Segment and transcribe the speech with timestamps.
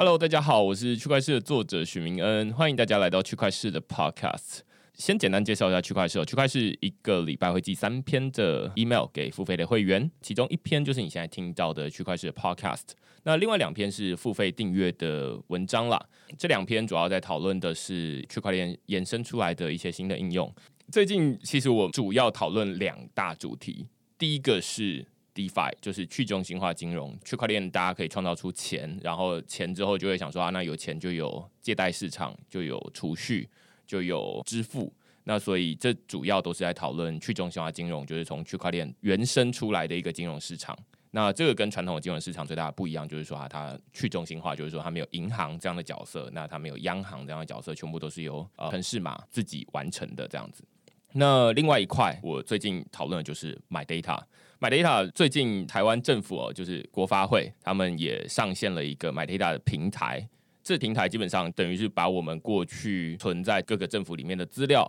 [0.00, 4.60] Hello，大家好，我是区块市的作者许明恩，欢迎大家来到区块市的 Podcast。
[4.94, 12.92] 先简单介绍一下区块市，区块市一个礼拜会寄三篇的 email 给付费的会员，其中一篇就是你现在听到的区块市的 Podcast，
[13.24, 16.02] 那另外两篇是付费订阅的文章啦。
[16.38, 20.50] 这两篇主要在讨论的是区块链衍生出来的一些新的应用。
[20.90, 23.86] 最近其实我主要讨论两大主题，
[24.16, 25.04] 第一个是。
[25.34, 33.48] DeFi 就是去中心化金融，区块链大家可以创造出钱，然后钱之后就会想说啊，那有钱就有借贷市场，就有储蓄，
[33.86, 34.92] 就有支付。
[35.24, 40.76] 那所以这主要都是在讨论去中心化金融，就是从区块链原生出来的一个金融市场。
[41.12, 50.64] 那这个跟传统的金融市场最大的不一样，就是说啊，它去中心化，就是说它没有银行这样的角色，那它没有央行这样的角色，全部都是由呃城市码自己完成的这样子。
[51.12, 54.18] 那另外一块，我最近讨论的就是买 data。
[54.62, 60.28] 买 data 最近台湾政府哦，就是国发会，他们也上线了一个 MyData 的平台。
[60.62, 64.86] 这平台基本上等于是把我们过去存在各个政府里面的资料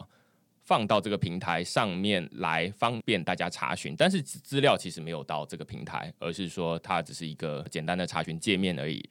[0.66, 3.96] 放到这个平台上面来，方便大家查询。
[3.98, 9.02] 但是资料其实没有到这个平台，而是说它只是一个简单的查询界面而已。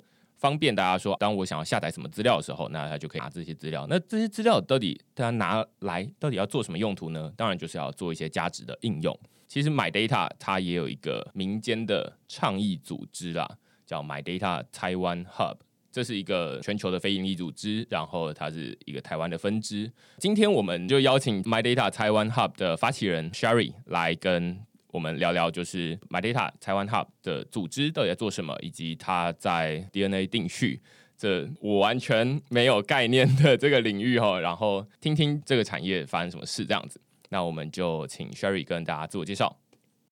[0.40, 3.86] 方便大家说，当我想要下载什么资料的时候，那他就可以拿这些资料。
[3.90, 7.30] 那这些资料到底大家拿来到底要做什么用途呢？
[7.36, 9.14] 当然就是要做一些价值的应用。
[9.46, 13.46] 其实 My Data 它也有一个民间的倡议组织啦，
[13.84, 15.56] 叫 My Data Taiwan Hub，
[15.92, 19.92] 这是一个全球的非营利组织，然后它是一个台湾的分支。
[20.16, 24.64] 今天我们就邀请 My Data Taiwan Hub 的发起人 Sherry 来跟。
[24.92, 30.80] 我们聊聊就是 My Data 台湾 Hub 的组织到底在做什么，以及它在 DNA 定序
[31.16, 37.00] 这我完全没有概念的这个领域哈，然后听听这个产业发生什么事这样子。
[37.28, 39.56] 那我们就请 Sherry 跟大家自我介绍。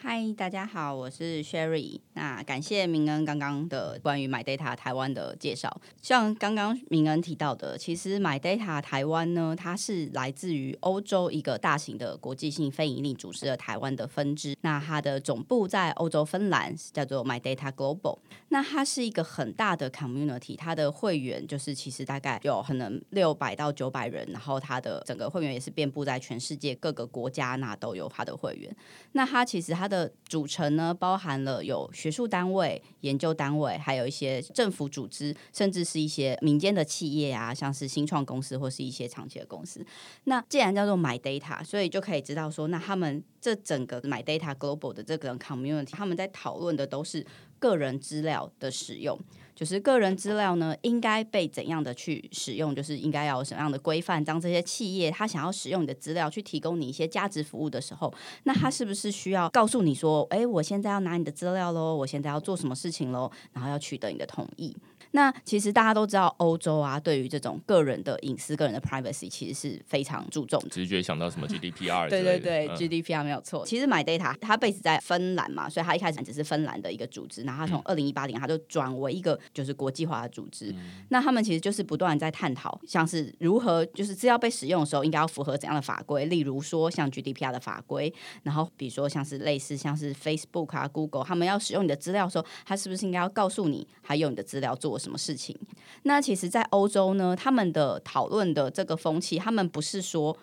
[0.00, 1.98] 嗨，大家好，我是 Sherry。
[2.12, 5.80] 那感谢明恩刚刚的关于 My Data 台湾的介绍。
[6.00, 14.56] 像刚刚明恩提到的，其实 My Data 台湾呢，它是来自于欧洲一个大型的国际性非营利组织的台湾的分支。
[14.61, 18.20] 那它的总部在欧洲芬兰，叫做 My Data Global。
[18.50, 28.74] 那它是一个很大的 community，它的会员就是其实大概有可能六百到九百人，然后它的整个会员也是遍布在全世界各个国家，那都有它的会员。
[29.12, 39.84] 那它其实它的组成呢，包含了有学术单位、研究单位，还有一些政府组织，甚至是一些民间的企业啊，像是新创公司或是一些长期的公司。
[40.24, 47.26] 那既然叫做买 data，所以就可以知道说，那他们这整个买 data global 的这个 community，他们在讨论的都是
[47.58, 49.18] 个人资料的使用。
[49.58, 52.73] 就是个人资料呢，应该被怎样的去使用？
[52.73, 54.24] 就是应该要有什么样的规范？
[54.24, 58.14] 当这些企业他想要使用你的资料去提供你一些价值服务的时候，
[58.45, 64.77] 那他是不是需要告诉你说：“哎，我现在要拿你的资料喽，我现在要做什么事情喽？”然后要取得你的同意。
[65.13, 70.63] 那其实大家都知道，欧洲啊，对于这种个人的隐私、个人的 privacy，其实是非常注重。
[70.70, 72.08] 直觉想到什么 GDPR？
[72.08, 73.64] 对对对，GDPR 没有错。
[73.64, 80.74] 其实 My Data 它 base 在芬兰嘛，所以它一开始只是芬兰的一个组织，然后它从二零一八年它就转为一个就是国际化的组织。
[81.08, 94.98] 那他们其实就是不断在探讨，像是如何就是资料被使用的时候，应该要符合怎样的法规，例如说像 GDPR 的法规，然后比如说像是类似像是 Facebook 啊、Google，他们要使用你的资料的时候，他是不是应该要告诉你，还有你的资料做？
[94.98, 95.57] 什么事情？
[96.03, 100.36] 那其实，在欧洲呢，他们的讨论的这个风气，他们不是说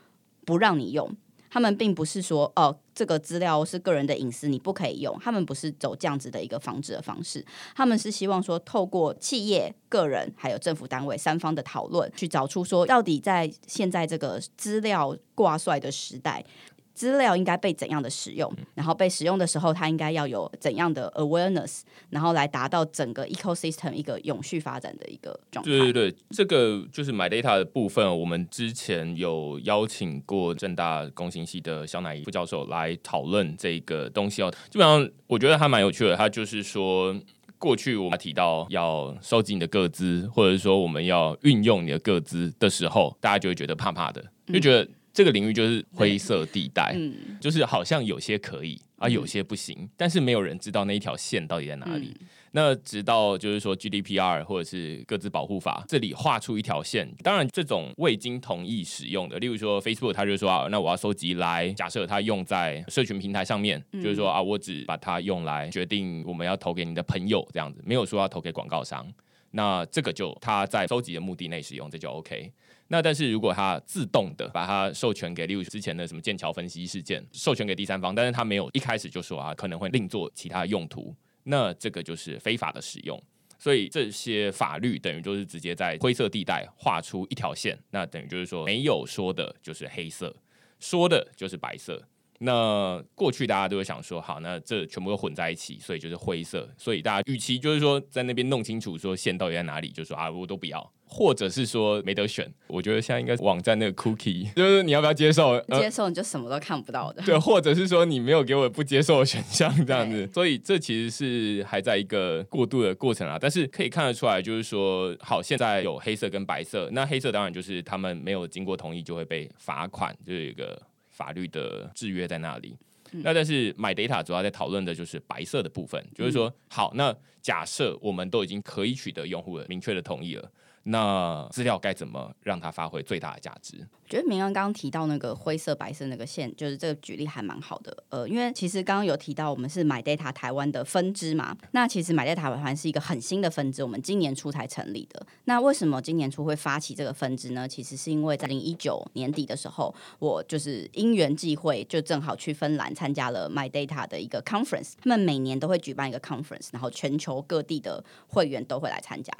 [0.45, 1.15] 不让你用，
[1.49, 5.17] 他们并不是说哦，这个资料是个人的隐私，你不可以用。
[5.21, 7.45] 他们不是走这样子的一个防止的方式，
[7.75, 16.45] 他们是希望说，透过企业、个人还有政府单位三方的讨论，去找出说，到底在现在这个资料挂帅的时代。
[16.95, 25.69] 资料应该被怎样的使用，然后被使用的时候，它应该要有怎样的 awareness，然后来达到整个 ecosystem 一个永续发展的一个状态。
[25.69, 28.17] 对对对，这个就是 my data 的部分。
[28.17, 34.49] 我们之前有邀请过正大工信系的小乃副教授来讨论这个东西哦。
[34.69, 36.15] 基本上我觉得还蛮有趣的。
[36.15, 37.13] 他就是说，
[37.57, 44.87] 过去我们提到要收集你的个资，或者说我们要运用你的个资的时候，大家就会觉得怕怕的，就觉得。
[45.15, 46.93] 这个领域就是灰色地带，
[47.39, 52.13] 就是好像有些可以啊，有些不行，但是没有人知道那一条线到底在哪里。
[52.51, 69.05] 那直到就是说 GDPR 或者是各自保护法这里画出一条线，当然这种未经同意使用的，例如说 Facebook，他就说啊，那我要收集来假设它用在社群平台上面，就是说啊，我只把它用来决定我们要投给你的朋友这样子，没有说要投给广告商。
[69.51, 72.51] 那这个就他在收集的目的内使用，这就 OK。
[72.87, 83.21] 那但是如果他自动的把它授权给，例如之前的什么剑桥分析事件，授权给第三方，但是他没有一开始就说啊可能会另做其他用途，那这个就是非法的使用。
[83.57, 90.35] 所以这些法律等于就是直接在灰色地带画出一条线，那等于就是说没有说的就是黑色，
[90.79, 92.03] 说的就是白色。
[92.39, 96.69] 那过去大家都会想说，好，那这全部都混在一起，所以就是灰色。
[96.77, 102.53] 所以大家与其就是说在那边弄清楚说线到底在哪里，就说啊，我都不要，或者是说没得选。
[102.67, 105.57] 我觉得现在应该网站那个 cookie， 就是你要不要接受？
[105.79, 107.23] 接受你就什么都看不到的。
[107.23, 110.29] 对，或者是说你没有给我不接受的选项这样子。
[110.33, 113.37] 所以这其实是还在一个过渡的过程啊。
[113.39, 116.89] 但是可以看得出来，就是说，好，现在有黑色跟白色。
[116.91, 120.81] 那黑色当然就是他们没有经过同意就会被罚款，就是一个。
[121.15, 122.77] 法律的制约在那里，
[123.23, 130.51] 那但是 My Data 主要在讨论的就是白色的部分，就是说，好，那假设我们都已经可以取得用户的明确的同意了。
[130.83, 133.87] 那资料该怎么让它发挥最大的价值？
[134.07, 138.03] 觉得明恩刚刚提到那个灰色、白色那个线，就是这个举例还蛮好的。
[138.09, 145.25] 呃，因为其实刚刚有提到我们是买 data 台湾的分支嘛，那其实买 data 台湾是一个很新的分支，我们今年初才成立的。
[145.45, 147.67] 那为什么今年初会发起这个分支呢？
[147.67, 154.93] 其实是因为在零一九年底的时候，我就是因缘际会，就正好去芬兰参加了 My Data 的一个 conference。
[155.01, 159.33] 他们每年都会举办一个 conference，然后全球各地的会员都会来参加。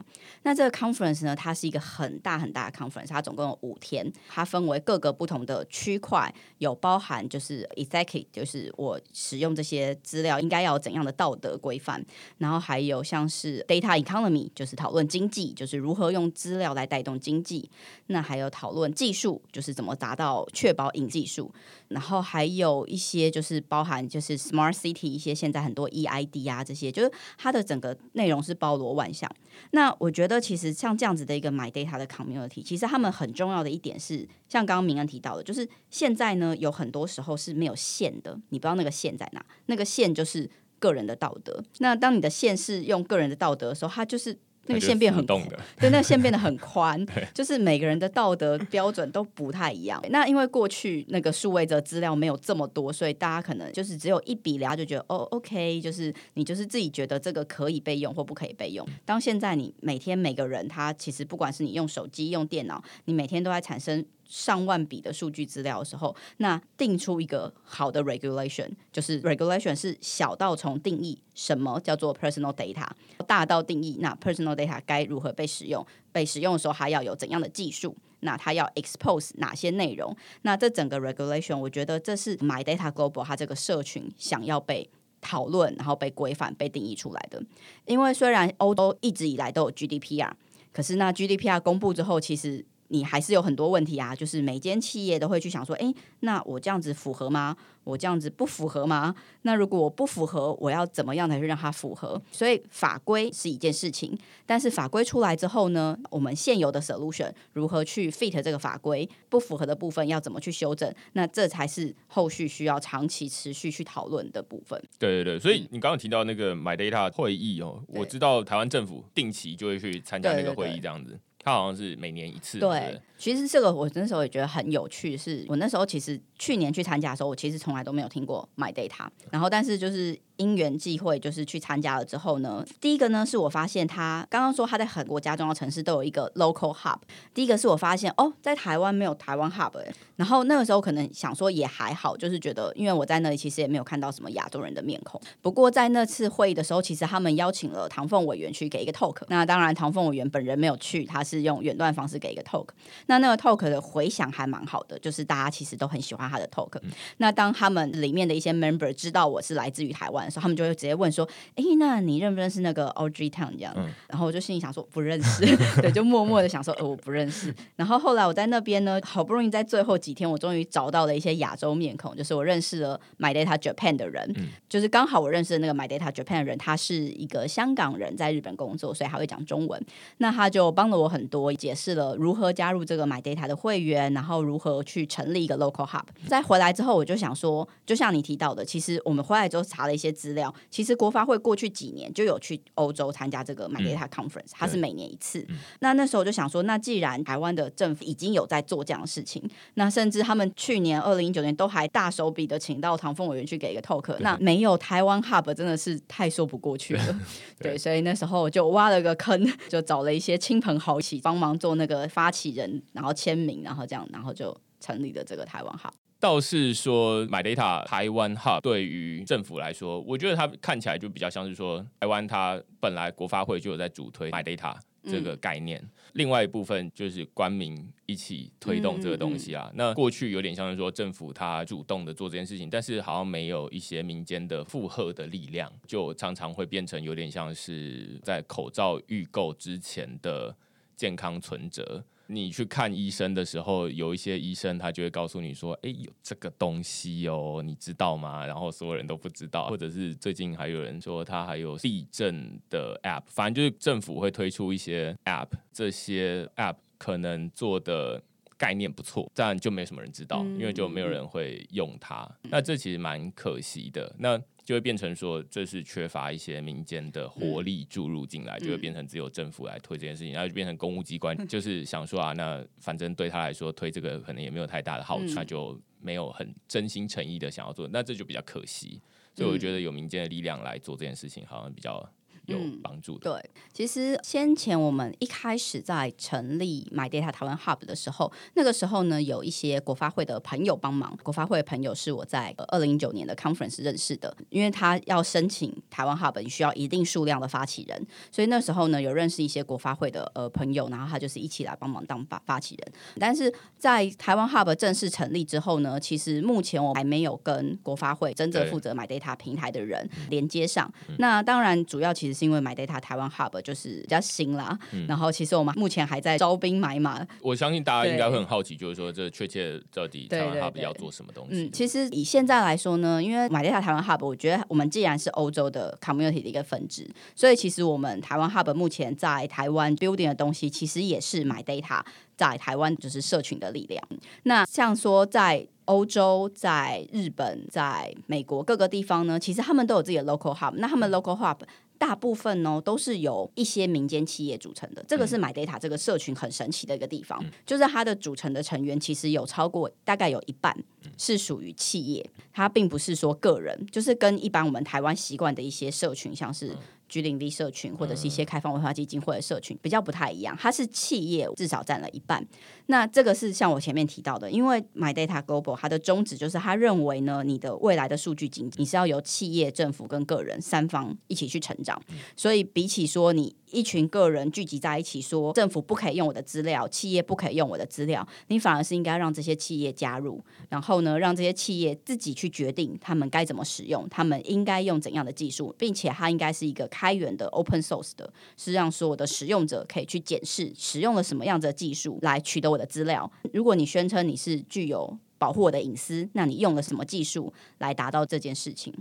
[0.44, 1.36] 那这个 conference 呢？
[1.36, 12.02] 它是一个很大很大的 conference，它总共有五天，它分为各个不同的区块，有包含就是 ethics，就是我使用这些资料应该要怎样的道德规范，
[12.38, 17.70] 然后还有像是 data economy，就是讨论经济，就是如何用资料来带动经济，
[18.08, 21.54] 那还有讨论技术，就是怎么达到确保隐技术，
[21.90, 29.30] 然后还有一些就是包含就是 smart city 一些现在很多 EID 啊这些，就是它的整个内容是包罗万象。
[29.72, 31.26] 那我觉得其实像这样子。
[31.26, 40.50] 的一个 My Data 的 Community，其实他们很重要的一点是，像刚刚明恩提到的，就是现在呢有很多时候是没有线的，你不知道那个线在哪，那个线就是
[40.80, 41.64] 个人的道德。
[41.80, 44.38] 那当你的线是用个人的道德的时候，它就是。
[44.68, 47.00] 那个线变很动的，对，那个线变得很 宽，
[47.36, 50.04] 就是每个人的道德标准都不太一样。
[50.10, 58.84] 那因为过去那个数位的资料没有这么多，所以大家可能就是只有一笔聊就觉得哦，OK，就是你就是自己觉得这个可以备用或不可以备用。
[59.06, 64.04] 当现在你每天每个人他其实不管是你用手机用电脑，你每天都在产生。
[64.28, 72.88] 上万笔的数据资料的时候，那定出一个好的 regulation，就是 regulation 是小到从定义什么叫做 personal data，
[73.28, 84.90] 大到定义那 personal data 该如何被使用，被使用的时候还要有怎样的技术，那它要 expose 哪些内容，那这整个 regulation，我觉得这是 My Data Global 它这个社群想要被
[85.22, 87.42] 讨论，然后被规范、被定义出来的。
[87.86, 90.32] 因为虽然欧洲一直以来都有 GDPR，
[90.72, 97.56] 可是那 GDPR 公布之后，其实你还是有很多问题啊，就是每间企业都会去想说，哎，那我这样子符合吗？
[97.84, 99.14] 我这样子不符合吗？
[99.44, 102.20] 那如果我不符合，我要怎么样才去让它符合？
[102.32, 110.92] 所以法规是一件事情，但是法规出来之后呢，我们现有的 solution 如何去 fit 这个法规不符合的部分要怎么去修正？
[111.14, 114.82] 那这才是后续需要长期持续去讨论的部分。
[114.98, 121.20] 对对对，所以你刚刚提到那个 My Data 会议哦，我知道台湾政府定期就会去参加那个会议，这样子。
[121.46, 122.58] 它好像是每年一次。
[122.58, 130.20] 对，其实这个我那时候也觉得很有趣，是我那时候其实去年去参加的时候，我其实从来都没有听过 My Data，然后但是就是。
[130.38, 136.98] 因缘际会，就是去参加了之后呢，第一个呢是我发现他刚刚说他在很多家重要城市都有一个 local hub。
[137.34, 139.72] 第一个是我发现哦，在台湾没有台湾 hub，
[140.18, 145.22] 然后那个时候可能想说也还好，就是觉得因为我在那里其实也没有看到什么亚洲人的面孔。
[145.42, 149.16] 不过在那次会议的时候，其实他们邀请了唐凤委员去给一个 talk。
[149.30, 152.68] 那当然唐凤委员本人没有去，他是用远端方式给一个 talk。
[153.08, 156.80] 那那个 talk 的回响还蛮好的，就是大家其实都很喜欢他的 talk。
[157.18, 161.12] 那当他们里面的一些 member 知道我是来自于台湾的时候，他们就会直接问。
[161.16, 163.74] 说，哎，那你认不认识那个 Audrey Town 这样？
[164.10, 165.46] 然后我就心里想说不认识，
[165.82, 167.56] 对，就默默的想说，呃，我不认识。
[167.78, 174.36] 然后后来我在那边呢，好不容易在最后几天，我终于找到了一些亚洲面孔，就是我认识了 My Data Japan 的人，
[174.68, 179.82] 就是刚好我认识的那个 My Data Japan 的人，他是一个香港人，在日本工作，所以他会讲中文。
[180.18, 186.06] 那他就帮了我很多，解释了如何加入这个 My Data 的会员，然后如何去成立一个 Local Hub。
[186.28, 190.96] 再回来之后，我就想说，就像你提到的，其实我们回来之后查了一些资料，其实。
[190.96, 195.46] 国发会过去几年就有去欧洲参加这个 My Data Conference，它是每年一次。
[195.80, 207.20] 那那时候就想说，那既然台湾的政府已经有在做这样的事情，那甚至他们去年二零一九年都还大手笔的请到唐凤委员去给一个 talk，那没有台湾 Hub 真的是太说不过去了。
[207.60, 214.56] 对，所以那时候就挖了个坑，就找了一些亲朋好友帮忙做那个发起人，然后签名，然后这样，然后就。
[214.82, 215.90] 成立了这个台湾 Hub。
[216.20, 225.82] 倒是说，MyData 台湾 Hub 对于政府来说，我觉得它看起来就比较像是说，台湾它本来国发会就有在主推 MyData 这个概念，
[226.14, 229.72] 另外一部分就是官民一起推动这个东西啊。
[229.74, 240.56] 那过去有点像是说，政府它主动的做这件事情，但是好像没有一些民间的附和的力量，就常常会变成有点像是在口罩预购之前的
[240.96, 242.04] 健康存折。
[242.28, 258.22] 你去看医生的时候，有一些医生他就会告诉你说：“哎，有这个东西哦，你知道吗？”然后所有人都不知道，或者是最近还有人说他还有地震的 App，反正就是政府会推出一些 App，这些 App 可能做的
[258.58, 262.30] 概念不错，但就没什么人知道，因为就没有人会用它。
[262.44, 264.16] 那这其实蛮可惜的。
[264.18, 279.00] 那就会变成说，这是缺乏一些民间的活力注入进来，就会变成只有政府来推这件事情，然后就变成公务机关，就是想说啊，那反正对他来说推这个可能也没有太大的好处，他就没有很真心诚意的想要做，那这就比较可惜。
[279.36, 282.10] 所以我觉得有民间的力量来做这件事情，好像比较。
[282.48, 283.32] 有帮助的。
[283.32, 291.18] 对，其实先前我们一开始在成立 My Data 台湾 Hub 的时候，那个时候呢，有一些国发会的朋友帮忙。
[291.24, 302.94] 国发会的朋友是我在二零一九年的 Conference 认识的，因为他要申请台湾 Hub，需要一定数量的发起人，所以那时候呢，有认识一些国发会的呃朋友，然后他就是一起来帮忙当发发起人。
[303.20, 310.94] 但是在台湾 Hub 正式成立之后呢，其实目前我还没有跟国发会真正负责 My Data 平台的人连接上。
[311.18, 312.35] 那当然，主要其实。
[312.36, 314.78] 是因为 My Data 台湾 Hub 就是比较新啦，
[315.08, 317.26] 然后其实我们目前还在招兵买马。
[317.42, 321.64] 我相信大家应该会很好奇，就是说这确切到底台湾 Hub 要做什么东西？
[321.64, 332.02] 嗯，其实以现在来说呢，因为 My Data 台湾 Hub，我觉得我们既然是欧洲的 Community 的一个分支，所以其实我们台湾 Hub 目前在台湾 Building 的东西，其实也是 My Data
[332.36, 334.04] 在台湾就是社群的力量。
[334.44, 340.74] 那像说在欧洲、在日本、在美国各个地方呢，其实他们都有自己的 Local Hub。
[340.78, 341.58] 那他们 Local Hub
[341.98, 350.76] 大部分呢都是由一些民间企业组成的，这个是 MyData 这个社群很神奇的一个地方，就是它的组成的成员其实有超过大概有一半
[351.18, 356.76] 是属于企业，它并不是说个人，就是跟一般我们台湾习惯的一些社群，像是。
[357.08, 362.46] G 零 V 社群或者是一些开放文化基金会的社群比较不太一样，它是企业至少占了一半。
[362.88, 372.02] 那这个是像我前面提到的，因为 My Data Global 它的宗旨就是他认为呢，你的未来的数据经济你是要由企业、政府跟个人三方一起去成长。
[372.36, 386.90] 所以比起说你一群个人聚集在一起说政府不可以用我的资料，企业不可以用我的资料，你反而是应该让这些企业加入，然后呢，让这些企业自己去决定他们该怎么使用，他们应该用怎样的技术，并且它应该是一个。
[386.96, 393.30] 开源的 open source 的，是让所有的使用者可以去检视使用了什么样子的技术来取得我的资料。
[393.52, 398.94] 如果你宣称你是具有保护我的隐私，那你用了什么技术来达到这件事情？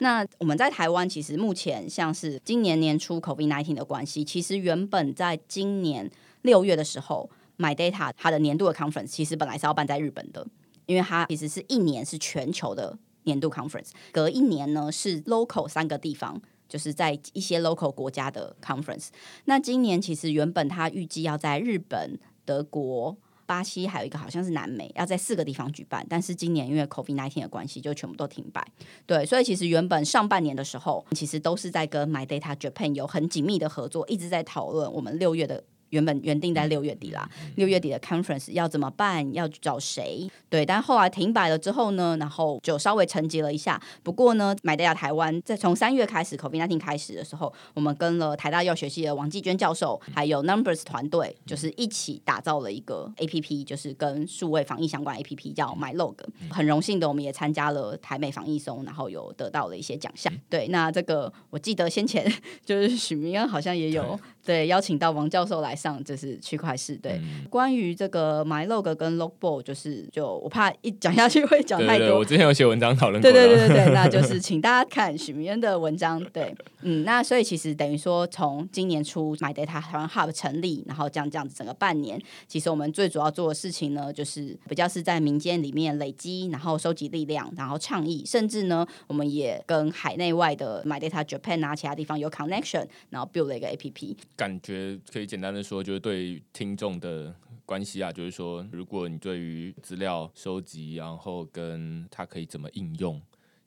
[0.00, 6.10] 那我们在台湾其实目前像是今年年初 COVID nineteen 的关系，其实原本在今年
[6.42, 10.44] 六月的时候，My Data 它的年度的 conference 其实本来是要办在日本的，
[10.86, 16.42] 因为它其实是一年是全球的年度 conference，隔一年呢是 local 三个地方。
[16.68, 19.08] 就是在一些 local 国家的 conference。
[19.46, 26.06] 那今年其实原本他预计要在日本、德国、巴西，还有一个好像是南美，要在四个地方举办。
[26.08, 28.62] 但是今年因为 COVID nineteen 的关系，就全部都停摆。
[29.06, 35.64] 对，所以其实原本上半年的时候，其实都是在跟 My Data Japan 有很紧密的合作，一直在讨论我们六月的。
[35.90, 39.32] 原本原定在六月底啦，六月底的 conference 要怎么办？
[39.32, 40.28] 要找谁？
[40.50, 43.80] 对，但后来停摆了之后呢，然后就稍微沉寂了一下。
[44.02, 56.16] 不过呢，买得亚台湾在从三月开始，COVID nineteen 开始的时候，我们跟了台大药学系的王继娟教授，还有 Numbers 团队，就是一起打造了一个 A P P，就是跟数位防疫相关 A P P，叫 MyLog。
[56.50, 60.32] 很荣幸的，我们也参加了台美防疫松，然后有得到了一些奖项。
[60.50, 62.30] 对，那这个我记得先前
[62.64, 65.77] 就是许明恩好像也有对邀请到王教授来。
[65.78, 72.18] 上就是区块市对，关于这个 MyLog 跟 Logball，就是就我怕一讲下去 会讲太多。
[72.18, 73.30] 我之前有写文章讨论过。
[73.30, 76.18] 对对对对对，那就 是请大家看许明恩的文章。
[76.32, 94.16] 对，嗯，那所以其实等于说，从今年初 MyData 台湾 Hub 成立，然后这样这样子整个半年，其实我们最主要做的事情呢，就是比较是在民间里面累积，然后收集力量，然后倡议，甚至呢，我们也跟海内外的 MyData Japan 啊，其他地方有 connection，然后 build 了一个 APP。
[94.36, 95.62] 感觉可以简单的。
[95.68, 97.34] 说就是对听众的
[97.66, 103.20] 关系啊，就是说，如果你对于资料收集，然后跟它可以怎么应用，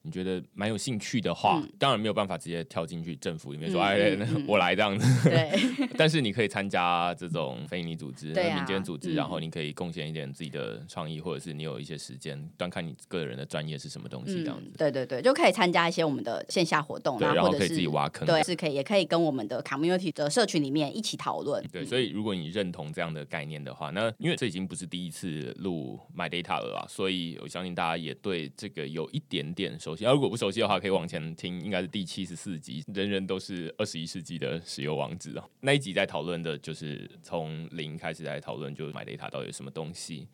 [0.04, 5.30] 你觉得蛮有兴趣的话，嗯当然没有办法直接跳进去政府里面说，嗯哎、 我来这样子。
[5.30, 5.52] 对，
[5.98, 14.70] 但是你可以参加这种非营利组织、民间组织，嗯然后你可以贡献一点自己的创意，或者是你有一些时间，端看你个人的专业是什么东西，这样子。
[14.70, 18.26] 嗯，对对对，就可以参加一些我们的线下活动对，啊，然后可以自己挖坑。
[18.28, 21.64] 对，是可以，也可以跟我们的 community 的社群里面一起讨论。
[21.72, 30.06] 对，所以如果你认同这样的概念的话，那因为这已经不是第一次录 My Data 了啊，所以我相信大家也对这个有一点点熟悉。
[30.06, 35.46] 如果不熟悉的话，可以往前听，应该是第七十四集，人人都是二十一世纪的石油王子啊。
[35.62, 40.28] 那一集在讨论的就是从零开始来讨论，就是买 Data 到底有什么东西。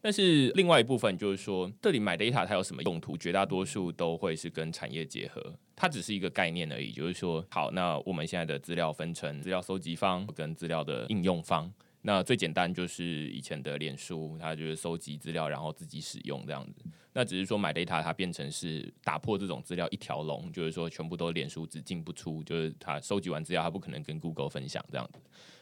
[0.00, 3.16] 但是另外一部分就是说，这里买 data 它有什么用途？
[3.16, 6.92] 绝大多数都会是跟产业结合，它只是一个概念而已。
[6.92, 11.72] 就是说，好，那我们现在的资料分成资料搜集方跟资料的应用方。
[12.06, 16.82] 那最简单就是以前的脸书，它就是收集资料，然后自己使用这样子。
[17.14, 25.20] 那只是说买 data 它变成是打破这种资料一条龙，就是说全部都脸书只进不出，就是它收集完资料，它不可能跟 Google 分享这样子。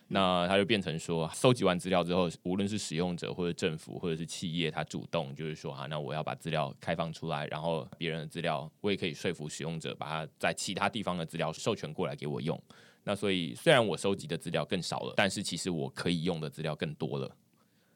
[0.08, 12.60] 那它就变成说，收集完资料之后，无论是使用者或者政府或者是企业，它主动就是说，啊，那我要把资料开放出来，然后别人的资料，我也可以说服使用者把它在其他地方的资料授权过来给我用。
[13.04, 17.36] 那所以虽然我收集的资料更少了，但是其实我可以用的资料更多了。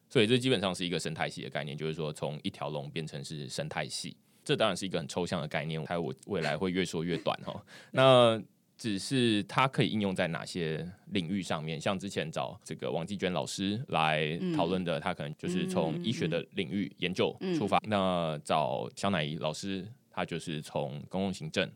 [0.09, 4.17] 所以这基本上是一个生态系的概念，就是说从一条龙变成是生态系。
[4.45, 7.61] 这当然是一个很抽象的概念，还有我未来会越说越短哈。
[7.91, 8.41] 那
[8.77, 11.81] 只是它可以应用在哪些领域上面？
[11.81, 17.81] 像之前找这个王继娟老师来讨论的，他可能就是从医学的领域研究出发。
[17.85, 21.69] 那找肖乃怡老师，他就是从公共行政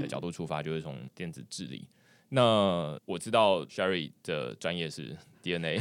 [0.00, 1.86] 的角度出发，就是从电子治理。
[2.30, 5.80] 那我知道 Sherry 的专业是 DNA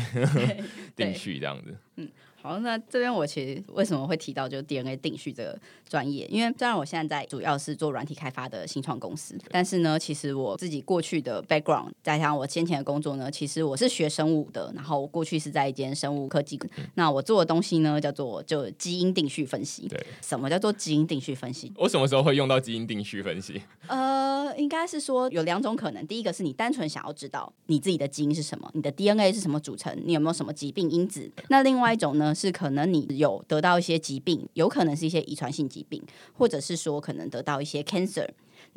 [0.95, 1.75] 定序这样子。
[1.97, 2.09] 嗯
[2.41, 5.59] 好，那这边我其实为什么会提到就是 DNA 定序这个
[5.89, 6.27] 专业？
[6.29, 16.59] 因为虽然我现在在主要是做软体开发的新创公司，但是呢，其实我自己过去的 background，再加上我先前的工作呢，其实我是学生物的，然后我过去是在一间生物科技。
[16.93, 19.87] 那我做的东西呢，叫做就基因定序分析。
[19.87, 21.73] 对，什么叫做基因定序分析？
[21.75, 23.59] 我什么时候会用到基因定序分析？
[23.87, 26.05] 呃，应该是说有两种可能。
[26.07, 31.31] 第一个是你单纯想要知道你自己的基因是什么，你的 DNA 是什么组成，你有没有什么疾病因子。
[31.49, 36.01] 那另外一种呢，是可能你有得到一些疾病，有可能是一些遗传性疾病，
[36.33, 38.27] 或者是说可能得到一些 cancer。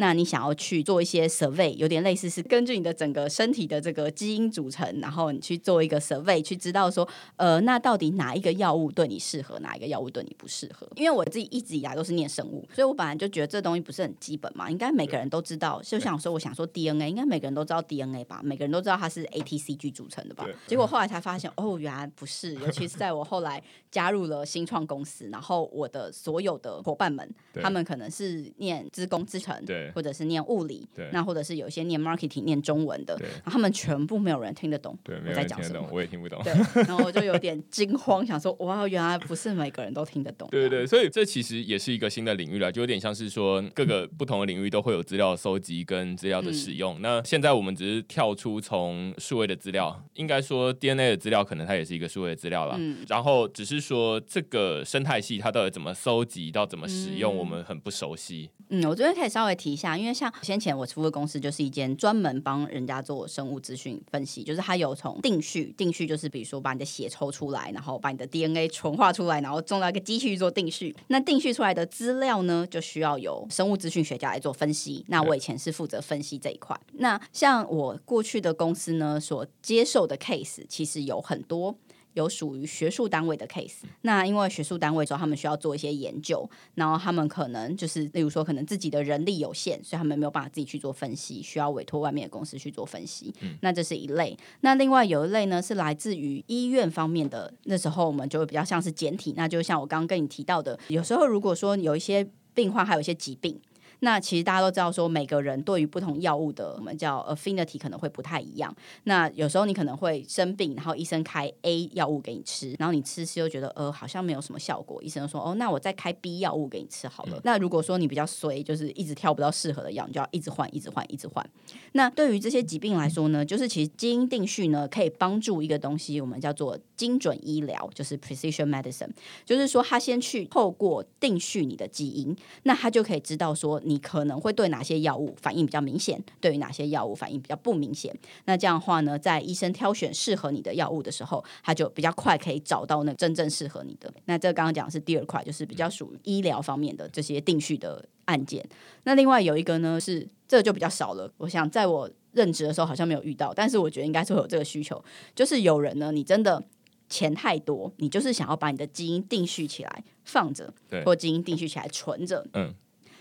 [0.00, 10.88] 那你想要去做一些 survey，有点类似是根据你的整个身体的这个基因组成，然后你去做一个 survey，去知道说，呃，那到底哪一个药物对你适合，哪一个药物对你不适合？
[10.94, 15.82] 因为我自己一直以来都是念生物，所以我本来就觉得这东西不是很基本嘛，应该每个人都知道。
[15.82, 18.40] 就像说，我想说 DNA，应该每个人都知道 DNA 吧？
[18.44, 20.46] 每个人都知道它是 ATCG 组成的吧？
[20.68, 22.54] 结果后来才发现，哦，原来不是。
[22.54, 35.96] 尤其是在我后来加入了新创公司，然后我的所有的伙伴们，他们可能是念资工资程，对或者是念物理对，那或者是有一些念 marketing 念中文的，对然后他们全部没有人听得懂对，没我有在讲什么人听得懂，。
[35.96, 36.42] 我也听不懂。
[36.42, 40.48] 对，然后我就有点 惊慌，想说哇，原来不是每个人都听得懂。
[40.51, 47.01] 对对对，所以这其实也是一个新的领域了，就有点像是说各个不同的领域都会有资料搜集跟资料的使用。
[47.01, 52.77] 那现在我们只是跳出从数位的资料，应该说 DNA 的资料可能它也是一个数位的资料了。
[52.79, 58.51] 嗯然后只是说这个生态系它到底怎么搜集到怎么使用，嗯我们很不熟悉。
[58.70, 70.94] 嗯，我这边可以稍微提一下，因为像先前我服务的公司就是一间专门帮人家做生物资讯分析，就是它有从定序，定序就是比如说把你的血抽出来，然后把你的 DNA 纯化出来，然后种到一个机器去做定序。
[71.06, 75.04] 那定序出来的资料呢，就需要有生物资讯学家来做分析。
[75.08, 76.78] 那我以前是负责分析这一块。
[76.94, 81.76] 那像我过去的公司呢，所接受的 case 其实有很多。
[82.18, 93.33] 有属于学术单位的 case，那因为学术单位之后，他们需要做一些研究，然后他们可能就是，例如说，可能自己的人力有限，所以他们没有办法自己去做分析，需要委托外面的公司去做分析。
[93.61, 94.37] 那这是一类。
[94.62, 103.61] 那另外有一类呢，是来自于医院方面的，那时候我们就会比较像是简体，那就像我刚刚跟你提到的，有时候如果说有一些病患还有一些疾病。
[104.00, 108.74] 那其实大家都知道，说每个人对于不同药物的我们叫 affinity 可能会不太一样。
[109.04, 117.40] 那有时候你可能会生病，然后医生开 A 药物给你吃，然后你吃吃又觉得呃好像没有什么效果，医生说哦那我再开 B 药物给你吃好了。
[117.44, 121.44] 那如果说你比较衰，就是一直挑不到适合的药，你就要一直换，一直换，一直换。
[121.92, 129.11] 那对于这些疾病来说呢，就是其实基因定序呢可以帮助一个东西，我们叫做精准医疗，就是 precision medicine，
[129.44, 138.14] 就是说他先去透过定序你的基因，那他就可以知道说你可能会对哪些药物反应比较明显，对于哪些药物反应比较不明显。
[138.44, 144.12] 那这样的话呢，在医生挑选适合你的药物的时候，他就比较快可以找到那真正适合你的。
[144.27, 148.64] 那这刚刚讲的是第二块，就是比较属于医疗方面的这些定序的案件。
[149.05, 151.33] 那另外有一个呢，是这就比较少了。
[151.38, 155.03] 我想在我任职的时候好像没有遇到，但是我觉得应该是会有这个需求，
[155.35, 156.62] 就是有人呢，你真的
[157.09, 162.46] 钱太多，你就是想要把你的基因定序起来放着，对或基因定序起来存着。
[162.53, 162.74] 嗯，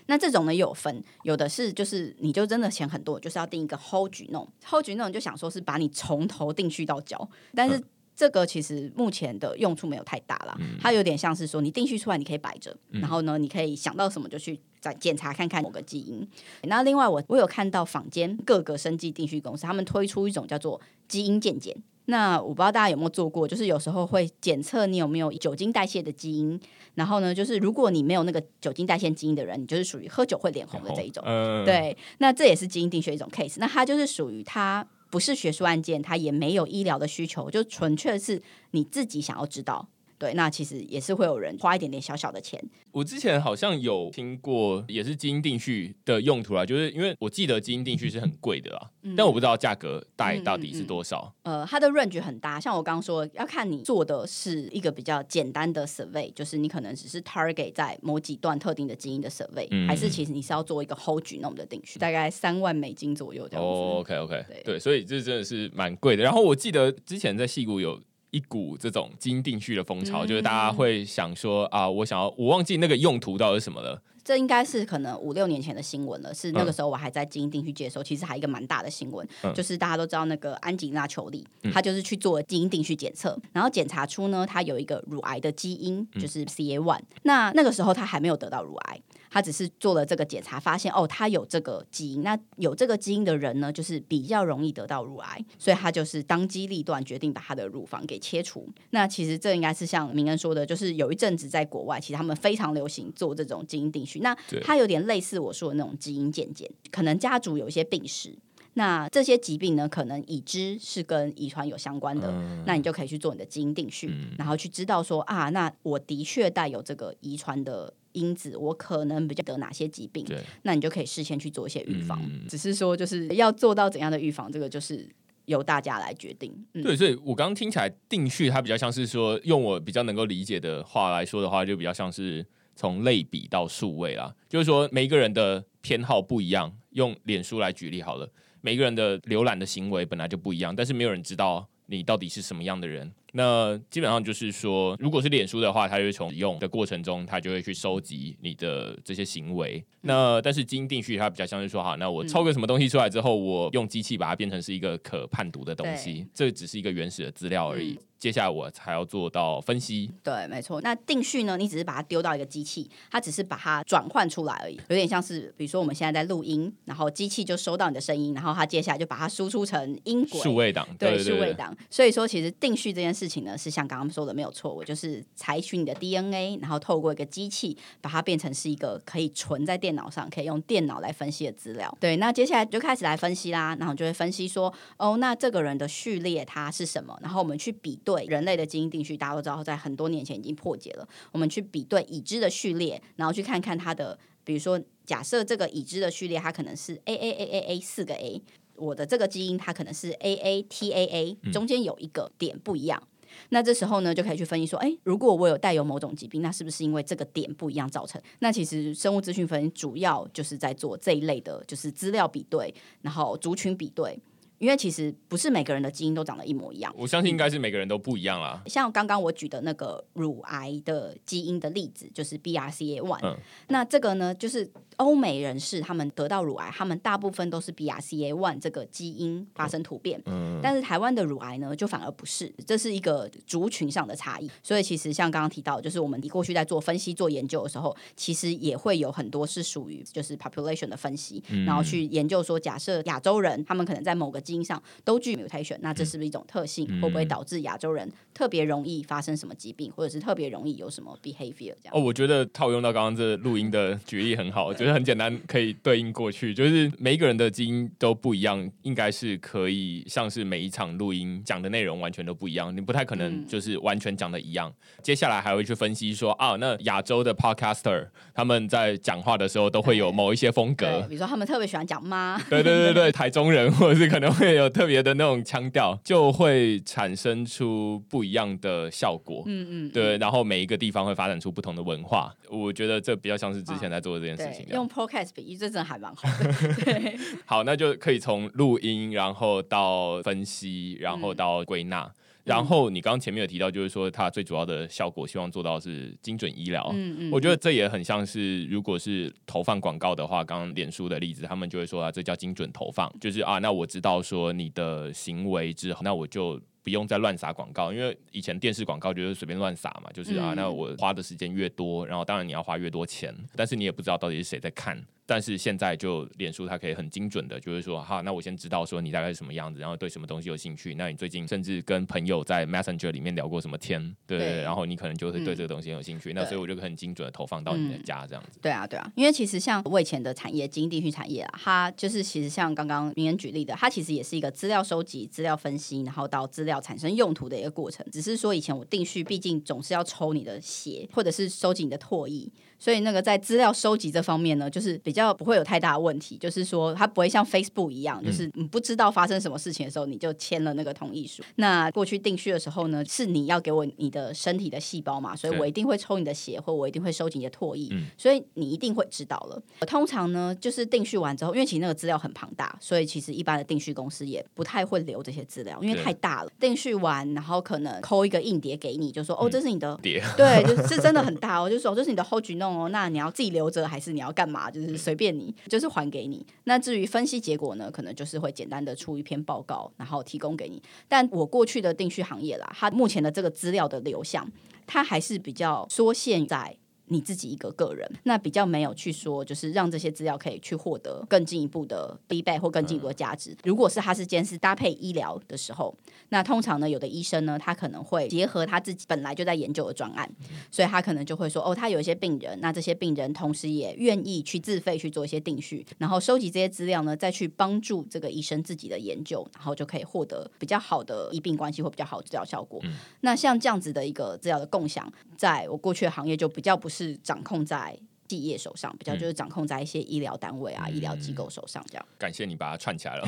[0.08, 7.80] 那这种呢也有分，有的是就是你就真的钱很多，就是要定一个 whole genome，whole genome 就想说是把你从头定序到脚，但是。
[8.18, 16.28] 这个其实目前的用处没有太大啦，它有点像是说你定序出来，你可以摆着，然后呢，你可以想到什么就去再检查看看某个基因。
[16.64, 21.76] 那另外我我有看到坊间各个生技定序公司，他们推出一种叫做基因鉴检。
[22.06, 26.58] 那我不知道大家有没有做过，就是有时候会检测你有没有酒精代谢的基因，
[26.94, 31.22] 然后呢，就是如果你没有那个酒精代谢基因的人，你就是属于喝酒会脸红的这一种。
[31.24, 38.42] 嗯，对，那这也是基因定学一种 case，那它就是属于它不是学术案件，它也没有医疗的需求，就纯粹是
[38.72, 39.88] 你自己想要知道。
[40.18, 42.62] 对，那其实也是会有人花一点点小小的钱。
[42.90, 51.32] 我之前好像有听过，也是基因定序的用途啦，就是因为我记得基因定序是很贵的啦，但我不知道价格大概到底是多少。
[51.42, 63.70] 呃，它的 range 很大，像我刚刚说，要看你做的是一个比较简单的 survey，就是你可能只是 target 在某几段特定的基因的 survey，、嗯还是其实你是要做一个 whole genome 的定序，大概三万美金左右这样子。
[63.70, 66.24] 哦，OK OK，对对，所以这真的是蛮贵的。
[66.24, 74.02] 然后我记得之前在戏谷有一股这种基因定序的风潮，嗯就是大家会想说啊，我想要，我忘记那个用途到底是什么了。
[74.24, 87.00] 这应该是可能五六年前的新闻了，是那个时候我还在基因定序界的时候，其实还有一个蛮大的新闻，嗯就是大家都知道那个安吉丽娜·裘丽，她就是去做基因定序检测，然后检查出呢，她有一个乳癌的基因，嗯就是 CA one。
[87.22, 92.22] 那那个时候她还没有得到乳癌，她只是做了这个检查，发现哦，他有这个基因。
[92.22, 98.68] 那有这个基因的人呢，就是比较容易得到乳癌，所以他就是当机立断决定把他的乳房给切除。
[98.90, 104.20] 那其实这应该是像明恩说的，就是有一阵子在国外，其实他们非常流行做这种基因定序。
[104.20, 108.36] 那对它有点类似我说的那种基因鉴检，可能家族有一些病史。
[108.74, 122.20] 那这些疾病呢，可能已知是跟遗传有相关的，嗯那你就可以去做你的基因定序，然后去知道说啊，那我的确带有这个遗传的因子，我可能比较得哪些疾病，对，那你就可以事先去做一些预防。
[122.24, 125.08] 嗯只是说，就是要做到怎样的预防，这个就是
[125.44, 126.52] 由大家来决定。
[126.74, 136.74] 嗯，对，所以我刚刚听起来定序它比较像是说，用我比较能够理解的话来说的话，就比较像是从类比到数位啦，就是说每一个人的偏好不一样。
[136.92, 138.28] 用脸书来举例好了，
[138.60, 143.12] 每个人的浏览的行为本来就不一样，但是没有人知道你到底是什么样的人。
[143.32, 149.84] 那基本上就是说，如果是脸书的话，它就会从使用的过程中，它就会去收集你的这些行为。
[150.02, 157.98] 那但是基因定序它比较像是说，好，那我抽个什么东西出来之后，我用机器把它变成是一个可判读的东西，这只是一个原始的资料而已。
[158.18, 160.80] 接下来我还要做到分析，对，没错。
[160.80, 161.56] 那定序呢？
[161.56, 171.76] 你只是把它丢到一个机器，它只是把它转换出来而已，有点像是，比如说我们现在在录音，然后机器就收到你的声音，然后它接下来就把它输出成音轨，数位档，对数位档。
[171.88, 181.92] 所以说，其实定序这件事事情呢，是像刚刚说的没有错，我就是采取你的 DNA，然后透过一个机器把它变成是一个可以存在电脑上，可以用电脑来分析的资料。
[181.98, 187.18] 对，那接下来就开始来分析啦，然后就会分析说，哦，那这个人的序列它是什么？
[187.20, 191.08] 然后我们去比对人类的基因定序，大家都知道，在很多年前已经破解了。
[191.32, 198.40] 我们去比对已知的序列，然后去看看它的，比如说，假设这个已知的序列它可能是 A A A A A 四个 A，
[198.78, 203.02] 我的这个基因它可能是 A A T A A，中间有一个点不一样。
[203.50, 208.20] 那这时候呢，就可以去分析说，哎，如果我有带有某种疾病，那是不是因为这个点不一样造成？
[208.40, 214.18] 那其实生物资讯分析主要就是在做这一类的，就是资料比对，然后族群比对。
[214.58, 218.62] 因为其实不是每个人的基因都长得一模一样，我相信应该是每个人都不一样啦。
[218.66, 223.36] 像刚刚我举的那个乳癌的基因的例子，就是 BRCA one、嗯
[223.68, 230.20] 那这个呢，就是欧美人士他们得到乳癌，他们大部分都是 BRCA one 这个基因发生突变。
[230.26, 234.50] 嗯，但是台湾的乳癌呢，就反而不是，这是一个族群上的差异。
[234.62, 246.86] 所以其实像刚刚提到，就是我们过去在做分析、做研究的时候，其实也会有很多是属于就是 population 的分析，然后去研究说，假设亚洲人他们可能在某个基因上都具 mutation，那这是不是一种特性？
[247.02, 251.92] 会不会导致亚洲人特别容易发生什么疾病，或者是特别容易有什么 behavior 这样？
[251.92, 264.72] 哦，我觉得套用到刚刚这录音的举例很好，我觉得很简单，可以对应过去，就是每一个人的基因都不一样，应该是可以像是每一场录音讲的内容完全都不一样，你不太可能就是完全讲的一样。
[265.02, 279.42] 接下来还会去分析说啊，那亚洲的 podcaster 他们在讲话的时候都会有某一些风格，比如说他们特别喜欢讲妈， 对对对对，台中人或者是可能会有特别的那种腔调，就会产生出不一样的效果。
[279.46, 284.66] 嗯嗯，对，然后每一个地方会发展出不同的文化，我觉得这比较像是之前在做的这件事情。
[284.72, 286.52] 用 podcast 比喻，这真的还蛮好的。
[286.84, 292.10] 对， 好，那就可以从录音，然后到分析，然后到归纳。
[292.48, 296.90] 然后你刚刚前面有提到，就是说它最主要的效果，希望做到是精准医疗。
[296.94, 314.98] 嗯嗯，我觉得这也很像是，如果是投放广告的话，刚刚脸书的例子，他们就会说啊，这叫精准投放，就是啊，那我知道说你的行为之后，那我就不用再乱撒广告，因为以前电视广告就是随便乱撒嘛，就是啊，那我花的时间越多，然后当然你要花越多钱，但是你也不知道到底是谁在看。
[315.28, 320.94] 但是现在就脸书，它可以很精准的，就是说，哈，那我先知道说你大概是什么样子，然后对什么东西有兴趣。
[320.94, 324.62] 那你最近甚至跟朋友在 Messenger 里面聊过什么天，对对？
[324.62, 326.32] 然后你可能就会对这个东西很有兴趣。
[326.32, 328.58] 那所以我就很精准的投放到你的家这样子。
[328.62, 338.06] 对啊，对啊，因为其实像我以前的产业，基因地区产业啊，它就是其实像刚刚明人举例的，它其实也是一个资料收集、资料分析，然后到资料产生用途的一个过程。
[338.10, 342.50] 只是说以前我定序，毕竟总是要抽你的血，或者是收集你的唾液。
[342.78, 351.42] 所以那个在资料收集这方面呢，就是比较不会有太大的问题，就是说它不会像 Facebook 一样，就是你不知道发生什么事情的时候，你就签了那个同意书。
[351.56, 359.60] 那过去定序的时候呢，是你要给我你的身体的细胞嘛，所以我一定会抽你的血，或我一定会收集你的唾液，所以你一定会知道了。
[359.86, 366.50] 通常呢，就是定序完之后，因为其实那个资料很庞大，所以其实一般的定序公司也不太会留这些资料，因为太大了。
[366.60, 372.67] 定序完，然后可能抠一个硬碟给你，就说哦，这是你的碟，对，就是真的很大哦，就说这是你的 Whole Genome。
[372.68, 374.70] 哦，那你要自己留着还是你要干嘛？
[374.70, 376.44] 就是随便你，就是还给你。
[376.64, 380.82] 那至于分析结果呢，可能就是会简单的出一篇报告，然后提供给你。
[381.08, 384.50] 但我过去的定序行业啦，它目前的这个资料的流向，
[384.86, 386.76] 它还是比较缩限在。
[387.08, 393.56] 你自己一个个人，那比较没有去说，就是让这些资料可以去获得更进一步的 feedback 或更进一步的价值。
[393.64, 395.96] 如果是他是监视搭配医疗的时候，
[396.28, 400.30] 那通常呢，有的医生呢，他可能会结合他自己本来就在研究的专案，
[400.70, 412.82] 所以他可能就会说，哦，他有一些病人，那这些病人同时也愿意去自费去做一些定序，然后收集这些资料呢，再去帮助这个医生自己的研究，然后就可以获得比较好的医病关系或比较好的治疗效果。
[413.22, 416.97] 那像这样子的一个资料的共享，在我过去的行业就比较不是。
[416.98, 417.96] 是掌控在
[418.28, 422.06] 企业手上，比较就是掌控在一些医疗单位啊、医疗机构手上这样。
[422.18, 423.26] 感谢你把它串起来了，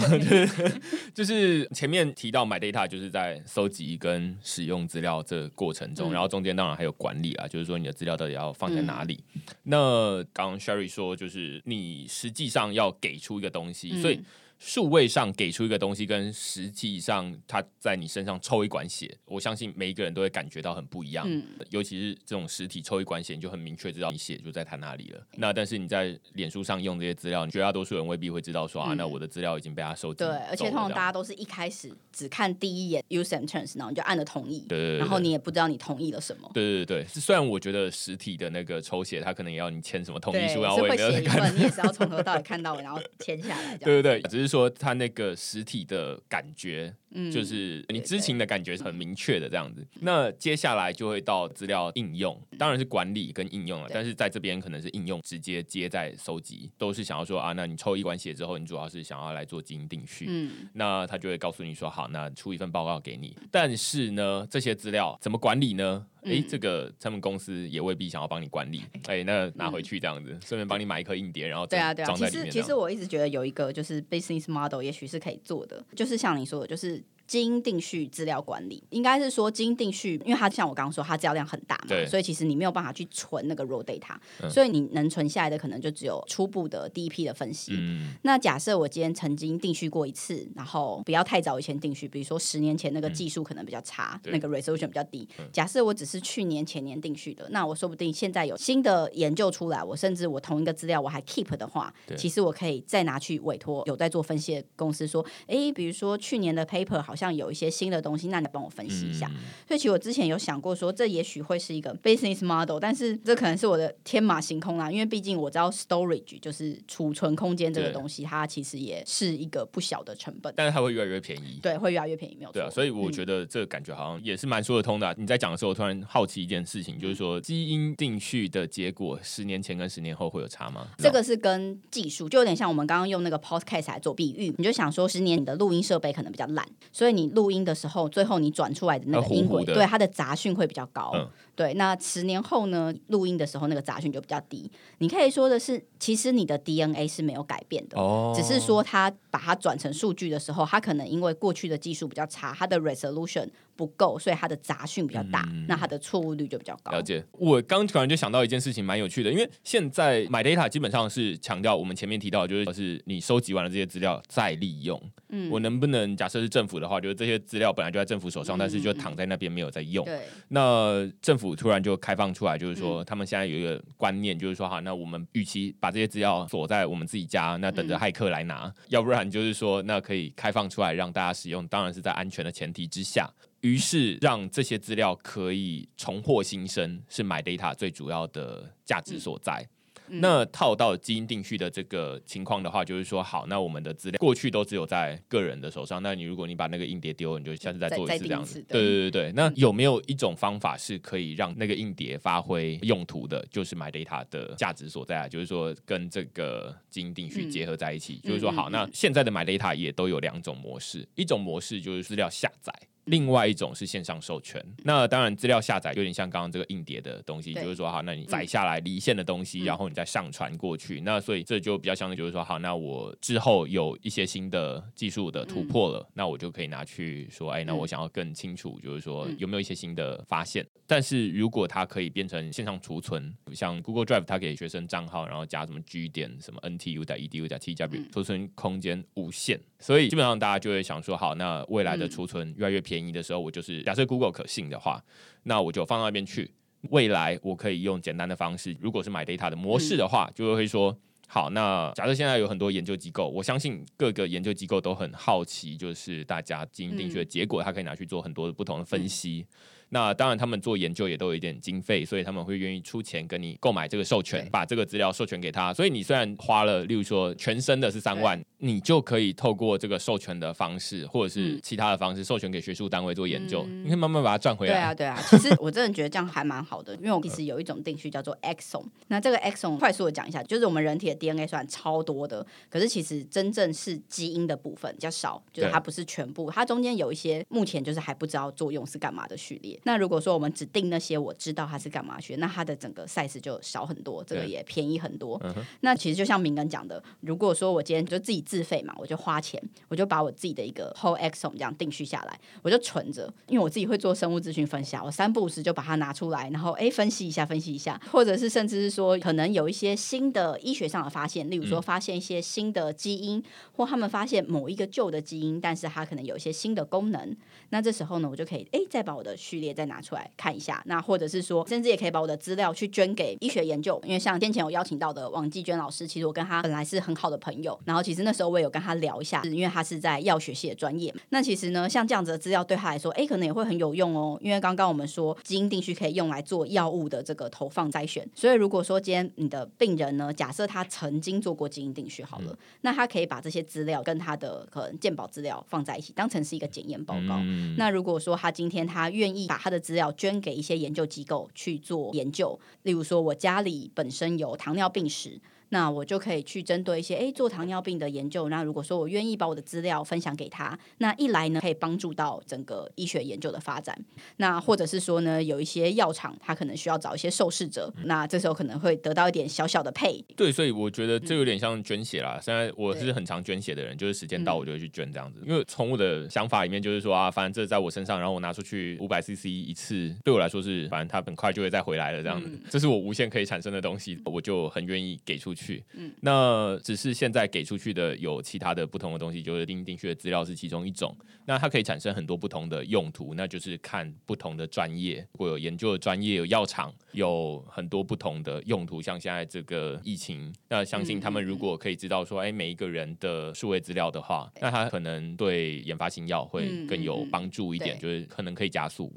[1.15, 9.25] 就是前面提到买 data，就是在搜集跟使用资料这过程中，然后中间当然还有管理啊，就是说你的资料到底要放在哪里。
[9.63, 14.21] 那刚刚 Sherry 说，就是你实际上要给出一个东西，所以。
[14.61, 21.25] 数位上给出一个东西，跟实际上他在你身上抽一管血，我相信每一个人都会感觉到很不一样。
[21.27, 25.27] 嗯，尤其是这种实体抽一管血，你就很明确知道你血就在他那里了。
[25.37, 30.19] 那但是你在脸书上用这些资料，绝大多数人未必会知道说啊，那我的资料已经被他收集。
[30.19, 34.67] 对，而且通常大家都是一开始只看第一眼 use and terms，然后你就按了同意。
[34.69, 34.99] 对对对。
[34.99, 36.51] 然后你也不知道你同意了什么。
[36.53, 37.07] 对对对对。
[37.09, 43.79] 虽然我觉得实体的那个抽血，他可能也要你签什么同意书，然后会写一份， 你也是要从头到尾看到尾，然后签下来。
[43.79, 45.37] 对对对，只是说他那个。
[45.51, 49.87] 实体的感觉，嗯，就是你知情的感觉是很明确的这样子。
[50.01, 53.89] 那接下来就会到资料应用，当然是管理跟应用了。
[53.93, 63.37] 但是在这边可能是应用直接接在收集，都是想要说啊，那你抽一管血之后，你主要是想要来做基因定序，嗯，那他就会告诉你说，好，那出一份报告给你。
[63.51, 66.07] 但是呢，这些资料怎么管理呢？
[66.23, 77.00] 哎，这个他们公司也未必想要帮你管理，哎，那拿回去这样子，顺便帮你买一颗硬碟，然后对啊对啊，其实其实我一直觉得有一个就是 business model，也许是可以做的，就是像你说的，就是。
[77.31, 87.79] 基因定序资料管理应该是说基因定序，因为它像我刚刚说，它资料量很大嘛，所以其实你没有办法去存那个 raw data，所以你能存下来的可能就只有初步的第一批的分析。
[88.23, 95.29] 那假设我今天曾经定序过一次，然后不要太早以前定序，比如说十年前那个技术可能比较差，那个 resolution 比较低。
[95.53, 107.20] 假设我只是去年前年定序的，那我说不定现在有新的研究出来，我甚至我同一个资料我还 keep 的话，其实我可以再拿去委托有在做分析的公司说，哎，比如说去年的 paper 好像。
[107.21, 109.31] 像有一些新的东西，那你帮我分析一下。
[109.35, 121.61] 嗯所以其实我之前有想过说，这也许会是一个 business model，但是这可能是我的天马行空啦，因为毕竟我知道 storage 就是储存空间这个东西，它其实也是一个不小的成本，但是它会越来越便宜。
[121.63, 122.55] 对，会越来越便宜，没有错。
[122.55, 130.89] 对啊，所以我嗯觉得这个感觉好像也是蛮说得通的啊、你在讲的时候，我突然好奇一件事情，就是说基因定序的结果，十年前跟十年后会有差吗？
[130.99, 141.11] 这个是跟技术，就有点像我们刚刚用那个 podcast 来做比喻，你就想说，十年你的录音设备可能比较烂，所以你录音的时候，最后你转出来的那呃个音轨，对它的杂讯会比较高。
[141.15, 141.29] 嗯
[141.61, 144.71] 对，那十年后呢，录音的时候那个杂讯就比较低。
[144.97, 148.01] 你可以说的是，其实你的 DNA 是没有改变的。
[148.01, 153.47] 哦只是说它把它转成数据的时候，它可能因为过去的技术比较差，它的 resolution
[153.77, 156.93] 不够，所以它的杂讯比较大，那它的错误率就比较高。
[156.93, 164.99] 嗯了解，我刚突然就想到一件事情，蛮有趣的，因为现在 My Data 基本上是强调我们前面提到，就是是你收集完了这些资料再利用。
[165.29, 170.05] 嗯，我能不能假设是政府的话，就是这些资料本来就在政府手上，但是就躺在那边没有在用。
[170.07, 183.29] 对，那政府突然就开放出来，就是嗯说他们现在有一个观念，就是说哈，那我们预期把这些资料锁在我们自己家，那等着嗯骇客来拿，要不然就是说那可以开放出来让大家使用，当然是在安全的前提之下。
[183.61, 189.61] 于是让这些资料可以重获新生，是 My Data 最主要的价值所在。
[189.63, 189.69] 嗯
[190.11, 199.33] 那套到基因定序的这个情况的话，就是说，好，那我们的资料过去都只有在个人的手上，那你如果你把那个硬碟丢了，你就下次再做一次这样子对对对对对。
[199.33, 203.47] 那有没有一种方法是可以让那个硬碟发挥用途的？
[203.51, 212.73] 就是 My Data 的价值所在啊，就是说跟这个基因定序结合在一起，就是说，好，那现在的 My Data 也都有两种模式，一种模式就是资料下载。
[213.11, 219.65] 另外一种是线上授权，那当然资料下载有点像刚刚这个硬碟的东西，就是说好，那你载下来离线的东西，嗯。
[219.65, 230.65] 然后你再上传过去，那所以这就比较像就是说好，那我之后有一些新的技术的突破了，那我就可以拿去说，哎，那我想要更清楚，就是说嗯有没有一些新的发现。
[230.87, 242.11] 但是如果它可以变成线上储存，像 Google Drive，它给学生账号，然后加什么 G 点什么 NTU 点 edu 点 tw，储存空间无限，所以基本上大家就会想说，好，那未来的嗯。
[242.11, 245.03] 储存越来越便宜的时候，我就是假设 Google 可信的话，
[245.45, 246.51] 那我就放到那边去。
[246.91, 250.97] 未来我可以用简单的方式，如果是买 data 的模式的话，就会说。
[251.33, 259.47] 好，那假设现在有很多研究机构，我相信各个研究机构都很好奇，就是大家基因定序的结果，它可以拿去做很多的不同的分析。
[259.93, 265.75] 那当然，他们做研究也都有一点经费，所以他们会愿意出钱跟你购买这个授权，把这个资料授权给他。
[265.75, 274.73] 所以你虽然花了，例如说全身的是三万，你就可以透过这个授权的方式，或者是嗯其他的方式，授权给学术单位做研究，嗯你可以慢慢把它赚回来。
[274.73, 278.85] 对啊，对啊，其实我真的觉得这样还蛮好的，因为我其实有一种定序叫做 exon。
[279.09, 289.80] 那这个 exon 快速的讲一下，就是我们人体的 DNA 算超多的，可是其实真正是基因的部分比较少，就是它不是全部，它中间有一些目前就是还不知道作用是干嘛的序列。
[289.85, 295.41] 那如果说我们只定那些我知道它是干嘛学，那它的整个 size 就少很多，这个也便宜很多。
[295.45, 317.37] 嗯那其实就像明根讲的，如果说我今天就自己自费嘛，我就花钱，我就把我自己的一个 whole exome 这样定序下来，我就存着，因为我自己会做生物资讯分析啊，我三不五时就把它拿出来，然后哎分析一下，分析一下，或者是甚至是说可能有一些新的医学上的发现，例如说发现一些新的基因，或他们发现某一个旧的基因，但是它可能有一些新的功能，
[317.71, 331.15] 那这时候呢，我就可以哎再把我的序列再拿出来看一下，那或者是说，甚至也可以把我的资料去捐给医学研究，因为像先前有邀请到的王继娟老师，其实我跟他本来是很好的朋友，然后其实那时候我也有跟他聊一下，因为他是在药学系的专业。
[331.31, 334.39] 那其实呢，像这样子的资料对他来说，哎，可能也会很有用哦。
[334.41, 347.37] 因为刚刚我们说基因定序可以用来做药物的这个投放筛选，所以如果说今天你的病人呢，假设他曾经做过基因定序好了，那他可以把这些资料跟他的可能健保资料放在一起，当成是一个检验报告。
[347.41, 355.39] 嗯那如果说他今天他愿意把他的资料捐给一些研究机构去做研究，例如说我家里本身有糖尿病史。
[355.71, 358.49] 那我就可以去针对一些诶做糖尿病的研究。
[358.49, 363.99] 那如果说我愿意把我的资料分享给他，那一来呢可以帮助到整个医学研究的发展。
[364.37, 370.23] 那或者是说呢，有一些药厂他可能需要找一些受试者，那这时候可能会得到一点小小的配。
[370.37, 372.39] 对，所以我觉得这有点像捐血啦。
[372.43, 375.41] 现在我是很常捐血的人，就是时间到嗯我就会去捐这样子。
[375.47, 382.49] 因为从我的想法里面就是说啊，反正这在我身上，然后我拿出去五百 CC 一次，对我来说是，反正它很快就会再回来了这样子。
[382.51, 385.60] 嗯这是我无限可以产生的东西，我就很愿意给出去。
[385.95, 391.17] 嗯，那只是现在给出去的有其他的不同的东西，就是定定序的资料是其中一种。
[391.47, 399.03] 那它可以产生很多不同的用途，那就是看不同的专业，如果有研究的专业，有药厂，有很多不同的用途。
[399.03, 409.13] 像现在这个疫情，那相信他们如果可以知道说，哎，每一个人的数位资料的话，那他可能对研发新药会更有帮助一点，就是可能可以加速。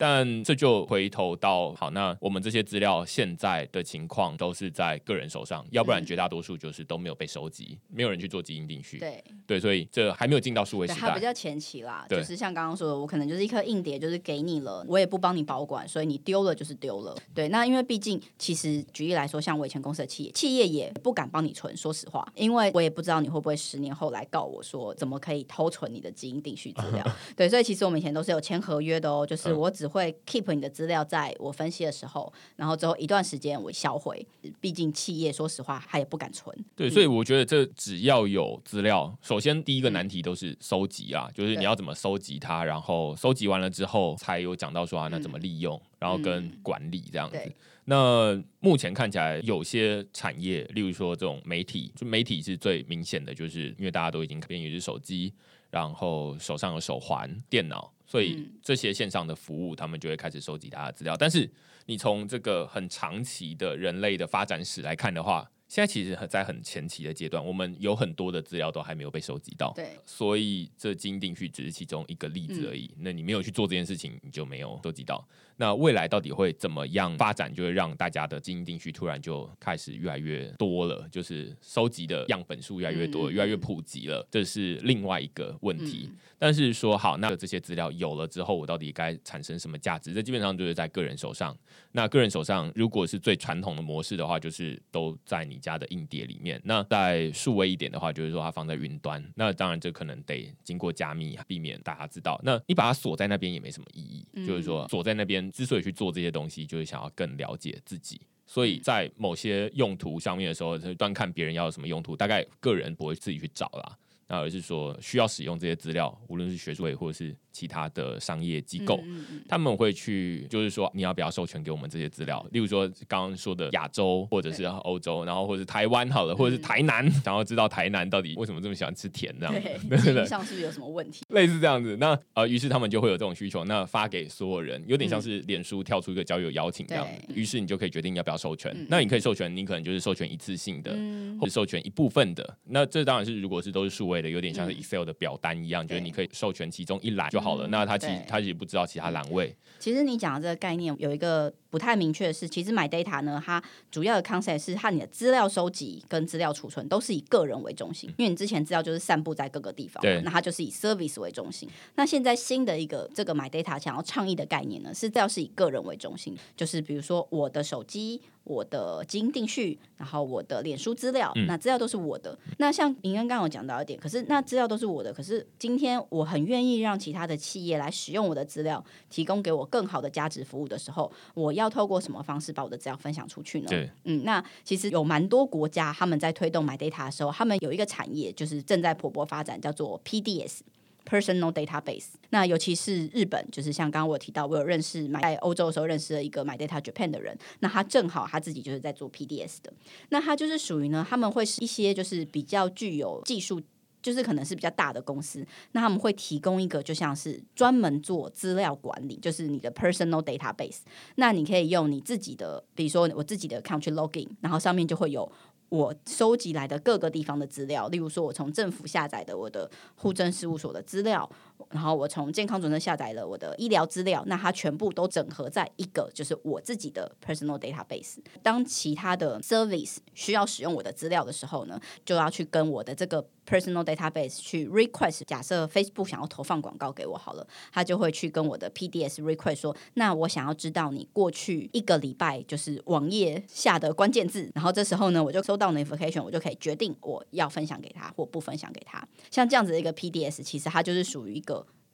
[0.00, 8.98] 但这就回头到好，那我们这些资料现在的情况都是在个人手上，要不然绝大多数就是都没有被收集，没有人去做基因定序。
[8.98, 12.06] 对对，所以这还没有进到数位时代，它比较前期啦。
[12.08, 17.14] 就是像刚刚说的，我可能就是一颗硬碟，就是给你了，我也不帮你保管，所以你丢了就是丢了。
[17.34, 27.06] 对，那因为毕竟其实举例来说，像我以前公司的企业，企业也不敢帮你存，说实话，因为我也不知道你会不会十年后来告我说怎么可以偷存你的基因定序资料。
[27.36, 30.70] 对，所以其实我们以前都是有签合约的哦，就是我只会 keep 你的。
[30.70, 34.24] 资料在我分析的时候，然后之后一段时间我销毁。
[34.60, 36.56] 毕竟企业说实话，他也不敢存。
[36.76, 47.36] 对，所以我觉得这只要有资料，首先第一个难题都是收集啊，就是你要怎么收集它，然后收集完了之后，才有讲到说啊，那怎么利用，然后跟管理这样子。
[47.84, 55.34] 那目前看起来，有些产业，例如说这种媒体，就媒体是最明显的，就是因为大家都已经变于是手机，
[55.68, 57.92] 然后手上有手环、电脑。
[58.10, 61.16] 所以这些线上的服务，他们就会开始收集他的资料。
[61.16, 61.48] 但是
[61.86, 69.72] 你从这个很长期的人类的发展史来看的话，现在其实在很前期的阶段，我们有很多的资料都还没有被收集到。
[69.76, 72.90] 对，所以这基因定序只是其中一个例子而已。
[72.98, 75.24] 那你没有去做这件事情，你就没有收集到。
[75.56, 86.10] 那未来到底会怎么样发展，就会让大家的基因定序突然就开始越来越多了，就是收集的样本数越来越多，越来越普及了，这是另外一个问题。
[86.36, 90.12] 但是说好，那这些资料有了之后，我到底该产生什么价值？
[90.12, 91.56] 这基本上就是在个人手上。
[91.92, 96.60] 那个人手上，如果是最传统的模式的话，就是都在你家的硬碟里面。
[96.64, 99.22] 那在数位一点的话，就是说它放在云端。
[99.36, 102.40] 那当然这可能得经过加密，避免大家知道。
[102.42, 105.48] 那你把它锁在那边也没什么意义，就是说锁在那边。
[105.52, 108.20] 之所以去做这些东西，就是想要更了解自己。
[108.46, 113.96] 所以在某些用途上面的时候，端看别人要什么用途，大概个人不会自己去找啦。
[114.26, 117.36] 那而是说需要使用这些资料，无论是学术类或者是。
[117.52, 119.00] 其他的商业机构，
[119.48, 122.44] 他们会去，就是说你要不要授权给我们这些资料？
[122.52, 129.54] 例如说刚刚说的亚洲，或者是欧洲，然后或者是台湾，好了，或者是台南，想要知道台南到底为什么这么喜欢吃甜这样，
[129.88, 131.24] 对， 上是不是有什么问题？
[131.30, 138.74] 类似这样子，那呃，于是他们就会有这种需求，那发给所有人，有点像是脸书跳出一个交友邀请这样，于是你就可以决定要不要授权。
[138.88, 140.92] 那你可以授权，你可能就是授权一次性的，
[141.38, 142.56] 或者授权一部分的。
[142.64, 147.66] 那这当然是如果是都是数位的，有点像是 Excel 的表单一样，就是你可以授权其中一栏就好了。
[147.68, 149.54] 那他其实他也不知道其他栏位。
[149.78, 161.68] 其实你讲的这个概念有一个不太明确的是，其实买 data 呢，它主要的 concept 是它你的资料收集跟资料储存都是以个人为中心，因为你之前资料就是散布在各个地方，那它就是以 service 为中心。
[161.94, 168.20] 那现在新的一个这个买 data 想要倡议的概念呢，是要是以个人为中心，就是比如说我的手机。
[168.42, 172.36] 我的基因定序，然后我的脸书资料，那资料都是我的。
[172.56, 183.66] 那像明恩刚刚有讲到一点，可是那资料都是我的，可是今天我很愿意让其他的企业来使用我的资料，提供给我更好的价值服务的时候，我要透过什么方式把我的资料分享出去呢？
[183.68, 190.60] 对，嗯，那其实有蛮多国家他们在推动买 data 的时候，他们有一个产业就是正在蓬勃发展，叫做 PDS。
[191.06, 199.72] Personal database，那尤其是日本，就是像刚刚我提到，我有认识买在欧洲的时候认识了一个买 data Japan 的人，那他正好他自己就是在做 PDS 的，
[200.10, 203.60] 那他就是属于呢，他们会是一些就是比较具有技术，
[204.02, 210.78] 就是可能是比较大的公司，那他们会提供一个就像是专门做资料管理，就是你的 personal database，
[211.16, 215.30] 那你可以用你自己的，比如说我自己的 country login，然后上面就会有。
[215.70, 221.30] 我收集来的各个地方的资料，例如说，我从政府下载的我的户政事务所的资料，
[221.70, 228.16] 然后我从健康准则下载了我的医疗资料，那它全部都整合在一个就是我自己的 personal database。
[228.42, 233.26] 当其他的 service 需要使用我的资料的时候呢，就要去跟我的这个。
[233.46, 249.04] Personal database 去 request，假设 Facebook 想要投放广告给我好了，他就会去跟我的 PDS request 说，那我想要知道你过去一个礼拜就是网页下的关键字，然后这时候呢，我就收到 notification，我就可以决定我要分享给他或不分享给他。
[249.32, 251.49] 像这样子的一个 PDS，其实它就是属于一个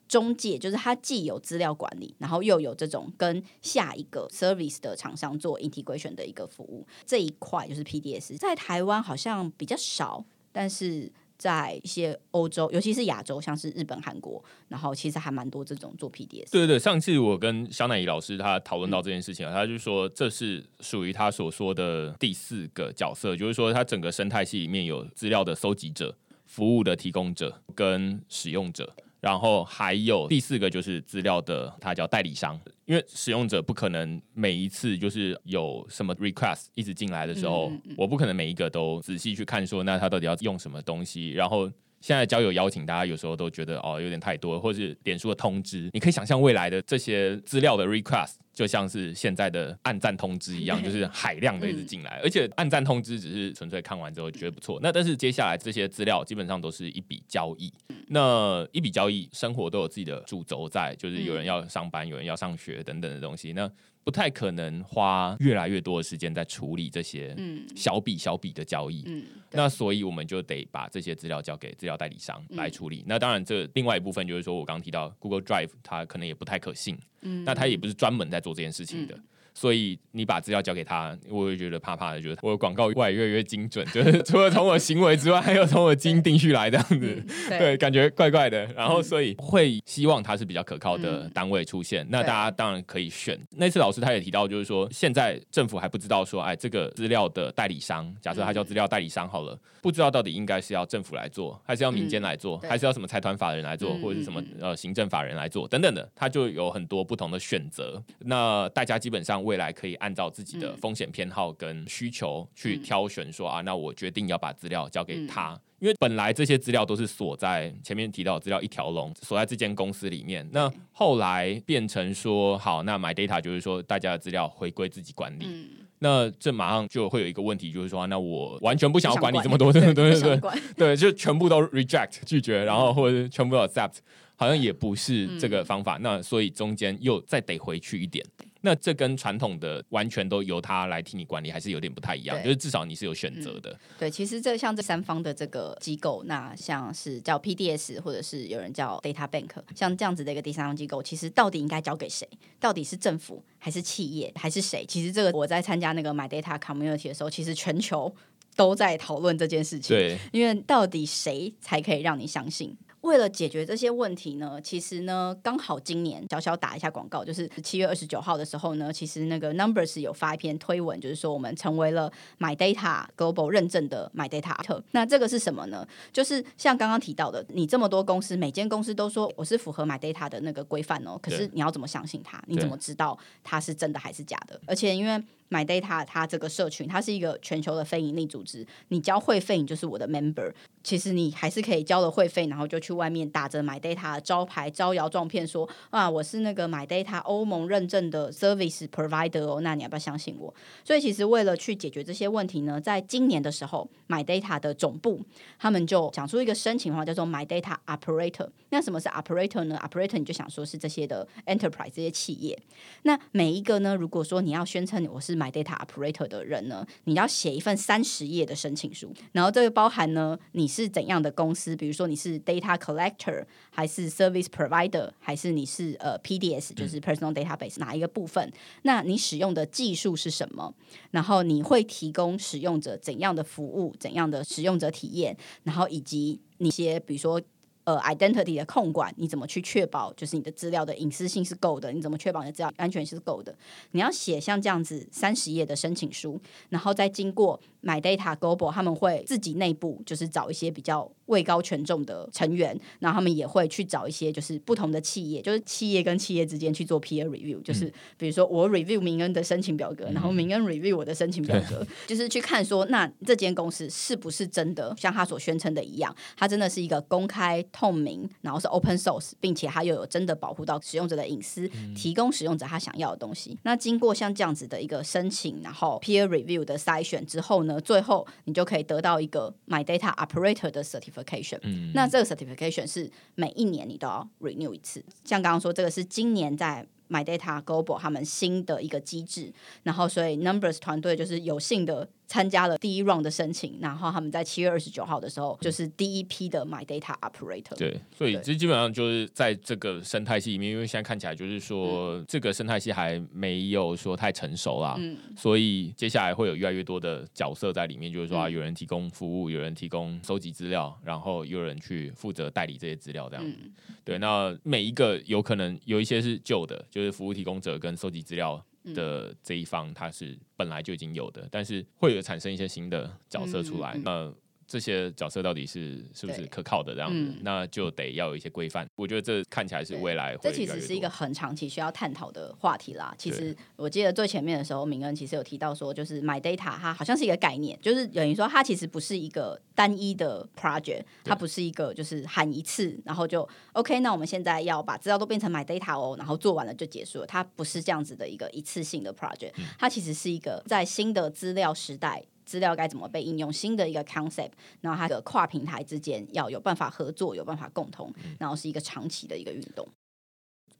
[0.07, 6.87] 中介，就是它既有资料管理，然后又有这种跟下一个 service 的厂商做 integration 的一个服务。
[7.05, 11.11] 这一块就是 PDS，在台湾好像比较少，但是。
[11.39, 16.49] 在一些欧洲，尤其是亚洲，像是日本、韩国，然后其实还蛮多这种做 PDS。
[16.51, 28.95] 对对对，上次我跟小乃怡老师他讨论到这件事情啊，他就说这是属于他所说的第四个角色，就是说他整个生态系里面有资料的搜集者、服务的提供者跟使用者。
[29.27, 41.31] 然后还有第四个就是资料的，它叫代理商，因为使用者不可能每一次就是有什么 request 一直进来的时候，我不可能每一个都仔细去看说，那他到底要用什么东西。
[41.31, 41.69] 然后
[42.07, 48.35] 现在交友邀请，大家有时候都觉得哦有点太多，或是脸书的通知，你可以想象未来的这些资料的 request。
[48.53, 54.79] 就像是现在的暗赞通知一样，就是海量的一直进来，而且暗赞通知只是纯粹看完之后觉得不错。
[54.81, 57.71] 那但是接下来这些资料基本上都是一笔交易，
[58.07, 63.69] 那一笔交易生活都有自己的主轴在，就是有人要上班，有人要上学等等的东西，那
[64.07, 67.35] 不太可能花越来越多的时间在处理这些
[67.75, 69.03] 小笔小笔的交易。
[69.51, 73.03] 那所以我们就得把这些资料交给资料代理商来处理。
[73.05, 76.97] 那当然，这另外一部分就是说我刚刚提到 Google Drive，它可能也不太可信。
[77.43, 79.19] 那它也不是专门在做这件事情的。
[79.57, 88.67] 所以你把资料交给他，我也觉得怕怕的，觉得我的广告越来越越精准，就是 除了从我行为之外，还有从我基因定序来这样子，对，感觉怪怪的。
[88.75, 92.05] 然后所以会希望它是比较可靠的单位出现。
[92.11, 93.35] 那大家当然可以选。
[93.49, 107.99] 那次老师他也提到，就是说现在政府还不知道说，哎，这个资料的代理商，假设他叫资料代理商好了，不知道到底应该是要政府来做，还是要民间来做，还是要什么财团法人来做，或者是什么呃行政法人来做等等的，他就有很多不同的选择。
[108.19, 109.43] 那大家基本上。
[109.47, 120.45] 未来可以按照自己的风险偏好跟需求去挑选，说啊，那我决定要把资料交给他，因为本来这些资料都是锁在前面提到资料一条龙，锁在这间公司里面。
[120.51, 125.69] 那后来变成说，好，那 My Data 就是说，大家的资料回归自己管理。
[125.99, 133.93] 那这马上就会有一个问题，就是说，那我完全不想要管理这么多，对对对对对，就全部都 reject 拒绝，然后或者全部都 accept，
[134.37, 135.97] 好像也不是这个方法。
[136.01, 138.25] 那所以中间又再得回去一点。
[138.61, 142.35] 那这跟传统的完全都由他来替你管理，还是有点不太一样。
[142.43, 143.77] 就是至少你是有选择的。
[143.99, 152.27] 对，其实这像这三方的这个机构，那像是叫 PDS，或者是有人叫 Data Bank，像这样子的一个第三方机构，其实到底应该交给谁？
[152.59, 154.83] 到底是政府还是企业还是谁？
[154.85, 158.13] 其实这个我在参加那个 My Data Community 的时候，其实全球
[158.55, 159.95] 都在讨论这件事情。
[159.95, 162.75] 对，因为到底谁才可以让你相信？
[163.01, 174.83] 为了解决这些问题呢，其实呢，刚好今年小小打一下广告，就是七月二十九号的时候呢，其实那个 Numbers 有发一篇推文，就是说我们成为了 My Data Global 认证的 My Data 特。
[174.91, 175.87] 那这个是什么呢？
[176.11, 182.41] 就是像刚刚提到的，你这么多公司，每间公司都说我是符合 My Data 的那个规范哦，可是你要怎么相信它？
[182.47, 184.59] 你怎么知道它是真的还是假的？
[184.65, 190.53] 而且因为 My Data 它这个社群，它是一个全球的非营利组织，你交会费，你就是我的 Member。
[190.83, 200.53] 其实你还是可以交了会费，然后就去外面打着 My Data 招牌招摇撞骗，说啊我是那个 My Data 欧盟认证的 Service Provider 哦，那你要不要相信我？
[200.85, 205.21] 所以其实为了去解决这些问题呢，在今年的时候，My Data 的总部
[205.59, 208.49] 他们就讲出一个申请话，叫做 My Data Operator。
[208.69, 212.57] 那什么是 Operator 呢？Operator 你就想说是这些的 Enterprise 这些企业。
[213.03, 220.65] 那每一个呢，如果说你要宣称我是 My Data Operator 的人呢，你要写一份三十页的申请书，然后这个包含呢你。
[220.77, 221.75] 是怎样的公司？
[221.75, 228.51] 比如说你是 data collector，还是 service provider，还是你是呃 PDS，就是 personal database 哪一个部分？
[228.83, 230.71] 那你使用的技术是什么？
[231.09, 233.95] 然后你会提供使用者怎样的服务？
[233.99, 235.35] 怎样的使用者体验？
[235.63, 237.41] 然后以及一些比如说。
[237.87, 241.89] 呃，identity 的控管，你怎么去确保就是你的资料的隐私性是够的？
[241.93, 243.55] 你怎么确保你的资料安全是够的？
[243.91, 267.63] 你要写像这样子三十页的申请书，然后再经过 My Data Global，他们会自己内部就是找一些比较位高权重的成员，然后他们也会去找一些就是不同的企业，就是企业跟企业之间去做 peer review，就是比如说我 review 明恩的申请表格，然后明恩 review 我的申请表格，就是去看说那这间公司是不是真的像他所宣称的一样，它真的是一个公开。
[267.71, 273.57] 透明，然后是 open source，并且它又有真的保护到使用者的隐私，提供使用者他想要的东西。
[273.63, 281.59] 那经过像这样子的一个申请，然后 peer review 的筛选之后呢，最后你就可以得到一个 my data operator 的 certification。
[281.93, 285.03] 那这个 certification 是每一年你都要 renew 一次。
[285.23, 289.51] 像刚刚说，这个是今年在 my data global 他们新的一个机制，
[289.83, 292.07] 然后所以 numbers 团队就是有幸的。
[292.27, 297.77] 参加了第一 round 的申请，然后他们在七月二十九号的时候，就是第一批的 My Data Operator。
[297.77, 298.41] 对，所以对。
[298.41, 301.59] 这基本上就是在这个生态系里面，因为现在看起来就是嗯。
[301.59, 305.17] 说、这个生态系还没有说太成熟啦，嗯。
[305.35, 313.45] 所以接下来会有越来越多的角色在里面，就是说、啊、嗯有人提供服务，有人提供收集资料，然后有人去负责代理这些资料，这样。
[313.45, 313.51] 子。
[313.61, 313.73] 嗯。
[314.03, 318.61] 对，那每一个有可能有一些是旧的，就是服务提供者跟收集资料嗯
[318.93, 323.99] 的这一方，他是本来就已经有的，但是会有产生一些新的角色出来。
[324.03, 324.33] 那
[324.67, 327.09] 这些角色到底是是不是可靠的这样
[327.41, 328.85] 那就得要有一些规范。
[328.95, 333.15] 我觉得这看起来是未来会这其实是一个很长期需要探讨的话题啦。
[333.17, 347.25] 其实我记得最前面的时候，明恩其实有提到说，就是 My Data 它好像是一个概念，就是等于说它其实不是一个单一的 project，它不是一个就是喊一次然后就 OK，那我们现在要把资料都变成 My Data 哦，然后做完了就结束了。
[347.25, 352.25] 它不是这样子的一个一次性的 project，它其实是一个在新的资料时代。
[352.47, 353.51] 资料该怎么被应用？
[353.51, 359.85] 新的一个 concept，然后它的跨平台之间要有办法合作，有办法共同，然后是一个长期的一个运动。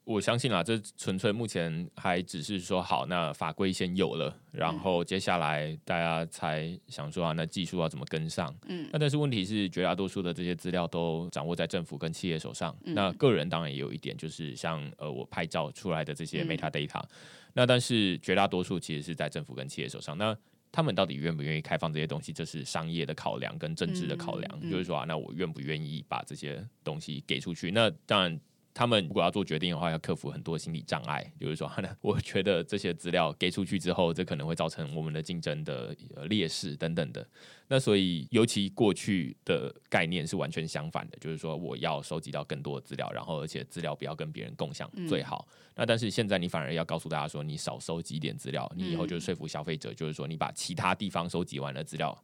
[0.05, 8.55] 我相信啊，这纯粹目前还只是说好，那法规先有了，然后接下来大家才想说啊，那技术要怎么跟上？
[8.68, 12.74] 嗯那但是问题是，绝大多数的这些资料都掌握在政府跟企业手上。
[12.86, 17.03] 嗯那个人当然也有一点，就是像呃我拍照出来的这些嗯 metadata，、
[17.53, 20.18] 那但是绝大多数其实是在政府跟企业手上。
[20.18, 20.34] 那
[20.72, 24.59] 他们到底愿不愿意开放这些东西，这是商业的考量跟政治的考量。
[24.61, 27.72] 嗯嗯就是说啊，那我愿不愿意把这些东西给出去？
[27.72, 28.39] 那当然。
[28.78, 31.25] 他们如果要做决定的话，要克服很多心理障碍。
[31.41, 31.67] 就是说，
[31.99, 37.28] 我觉得这些资料给出去之后，这可能会造成我们的竞争的呃劣势等等的。
[37.67, 45.47] 那所以，尤其过去的概念是完全相反的，就是说我要收集到更多的资料，然后而且资料不要跟别人共享最好。
[45.75, 52.15] 那但是现在你反而要告诉大家说，你少收集一点资料，你以后就是说服消费者，就是说你把其他地方收集完的资料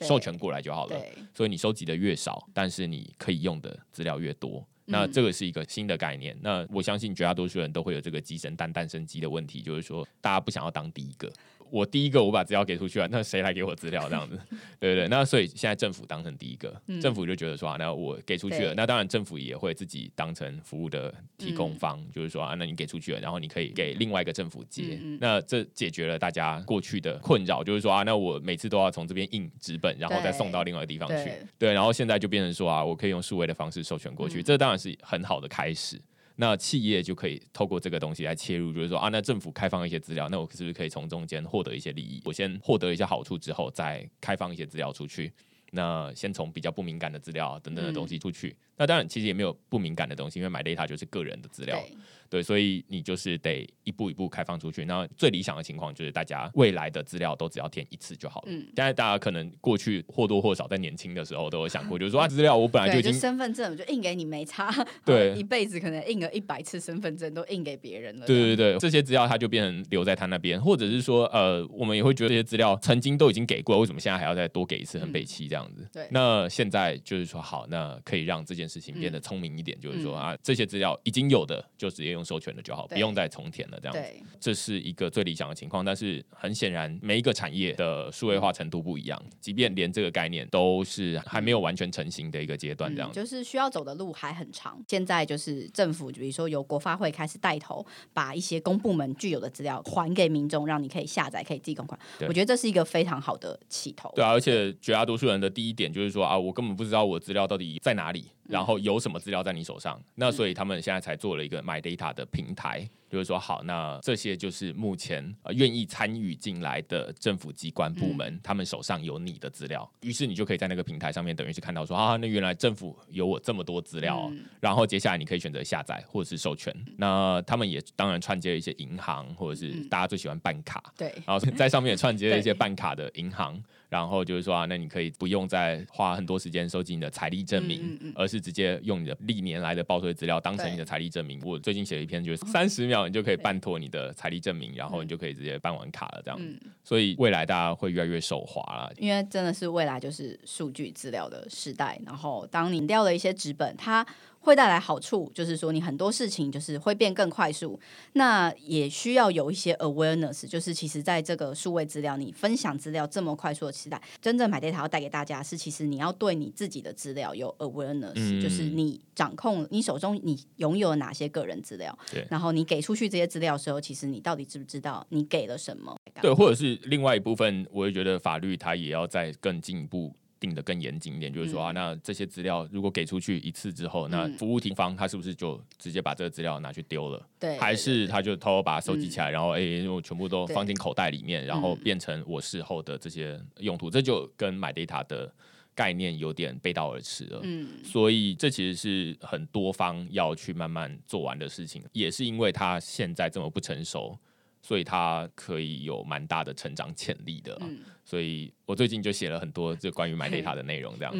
[0.00, 0.98] 授权过来就好了。
[1.34, 4.66] 所以你收集的越少，但是你可以用的资料越多。
[4.88, 6.36] 那嗯这个是一个新的概念。
[6.40, 11.32] 那我相信绝大多数人都会有这个鸡生蛋，蛋生鸡的问题，就是说大家不想要当第一个。
[11.70, 14.08] 我第一个我把资料给出去了，那谁来给我资料？
[14.08, 14.38] 这样子，
[14.80, 15.08] 对不对？
[15.08, 17.00] 那所以现在政府当成第一个，嗯。
[17.00, 31.14] 政府就觉得说啊，那我给出去了，那当然政府也会自己当成服务的提供嗯方，就是说啊，那你给出去了，然后你可以给另外一个政府接，那这解决了大家过去的困扰，就是说啊，那我每次都要从这边印纸本，然后再送到另外一个地方去。
[31.14, 34.44] 对，对，然后现在就变成说啊，我可以用数位的方式授权过去，嗯。
[34.44, 36.00] 这当然是很好的开始。
[36.40, 42.22] 那企业就可以透过这个东西来切入，就是说啊，那政府开放一些资料，那我是不是可以从中间获得一些利益？
[42.24, 45.32] 我先获得一些好处之后，再开放一些资料出去。
[45.72, 48.56] 那先从比较不敏感的资料等等的东西出去。
[48.76, 51.84] 那当然，其实也没有不敏感的东西，因为买 data 就是个人的资料，
[52.30, 54.84] 对，所以你就是得一步一步开放出去。
[54.84, 58.48] 那最理想的情况就是大家未来的资料都只要填一次就好了。
[58.50, 64.70] 嗯但是大家可能过去或多或少在年轻的时候都有想过， 就是说啊，资料我本来就，已经就身份证我就印给你没差，
[65.04, 68.26] 对一辈子可能印了一百次身份证都印给别人了。
[68.26, 75.82] 对对对，这些资料它就变成留在他那边，或者是说，呃，我们也会觉得这些资料曾经都已经给过，为什么现在还要再多给一次，很北气这样子。
[75.82, 84.00] 嗯对那现在就是说，好，那可以让这件事情变得聪明一点，就是说嗯啊，这些资料已经有的就直接用授权的就好，不用再重填了这样子。
[84.00, 93.10] 对，这是一个最理想的情况，但是很显然，每一个产业的数位化程度不一样，即便连这个概念都是还没有完全成型的一个阶段，这样。
[93.12, 94.82] 就是需要走的路还很长。
[94.88, 101.98] 现在就是政府，比如说由国发会开始带头，把一些公部门具有的资料还给民众，让你可以下载，可以自己公款。
[102.26, 104.12] 我觉得这是一个非常好的起头。
[104.16, 110.00] 对啊，而且绝大多数人的第一点就是说啊，我根本不知道我资料到底在哪里，然后有什么资料在你手上。
[110.16, 126.74] 那所以他们现在才做了一个 My Data 的平台，就是说好，那这些就是目前呃愿意参与进来的政府机关部门，他们手上有你的资料，于是你就可以在那个平台上面等于是看到说啊，那原来政府有我这么多资料哦、嗯然后接下来你可以选择下载或者是授权。
[126.96, 130.82] 那他们也当然串接了一些银行或者是嗯大家最喜欢办卡。
[130.96, 141.40] 对然后在上面也串接了一些 办卡的银行，然后就是说啊，那你可以不用再花很多时间收集你的财力证明，嗯嗯嗯而是直接用你的历年来的报税资料当成你的财力证明。
[141.44, 146.38] 我最近写了一篇，就是三十秒你就可以办妥你的财力证明，然后你就可以直接办完卡了这样。
[146.40, 148.90] 嗯所以未来大家会越来越手滑了。
[148.96, 154.06] 因为真的是未来就是数据资料的时代，然后当你掉了一些纸本，它
[154.40, 157.78] 会带来好处，就是说你很多事情就是会变更快速。
[158.14, 171.96] 那也需要有一些 awareness，就是其实在这个数位资料你分享资料这么快速的时代，真正买 data 要带给大家是，其实你要对你自己的资料有 awareness，就是你掌控你手中你拥有哪些个人资料，
[172.30, 175.96] 然后你给出去这些资料的时候，其实你到底知不知道你给了什么？
[176.22, 180.14] 对，或者是另外一部分，我也觉得法律它也要再更进一步。
[180.40, 187.26] 定的更严谨一点，就是说啊，那这些资料如果给出去一次之后，那服务提方他是不是就直接把这个资料拿去丢了？
[187.38, 193.90] 对，还是他就偷偷把它收集起来，然后哎，我全部都放进口袋里面，然后变成我事后的这些用途？
[193.90, 195.32] 这就跟买 data 的
[195.74, 197.40] 概念有点背道而驰了。
[197.42, 204.18] 嗯，所以这其实是很多方要去慢慢做完的事情，也是因为它现在这么不成熟。
[204.60, 207.58] 所以它可以有蛮大的成长潜力的，
[208.04, 210.94] 所以我最近就写了很多这关于 My Data 的内容。
[210.98, 211.14] 这样，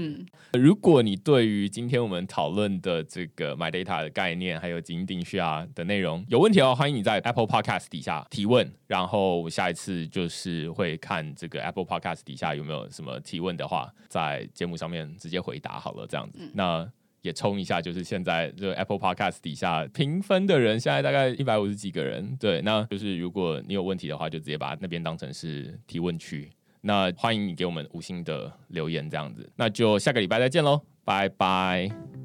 [0.53, 16.07] 如果你对于今天我们讨论的这个 My Data 的概念，还有基因定序啊的内容有问题的话，欢迎你在 Apple Podcast 底下提问，然后我下一次就是会看这个 Apple Podcast 底下有没有什么提问的话，在节目上面直接回答好了。
[16.07, 16.91] 这样子，那。
[17.29, 22.37] 也冲一下，就是现在就 Apple Podcast 底下评分的人，现在大概一百五十几个人。
[22.41, 26.51] 对，那就是如果你有问题的话，就直接把那边当成是提问区。
[26.81, 29.49] 那欢迎你给我们五星的留言，这样子。
[29.57, 32.18] 那就下个礼拜再见喽，拜拜。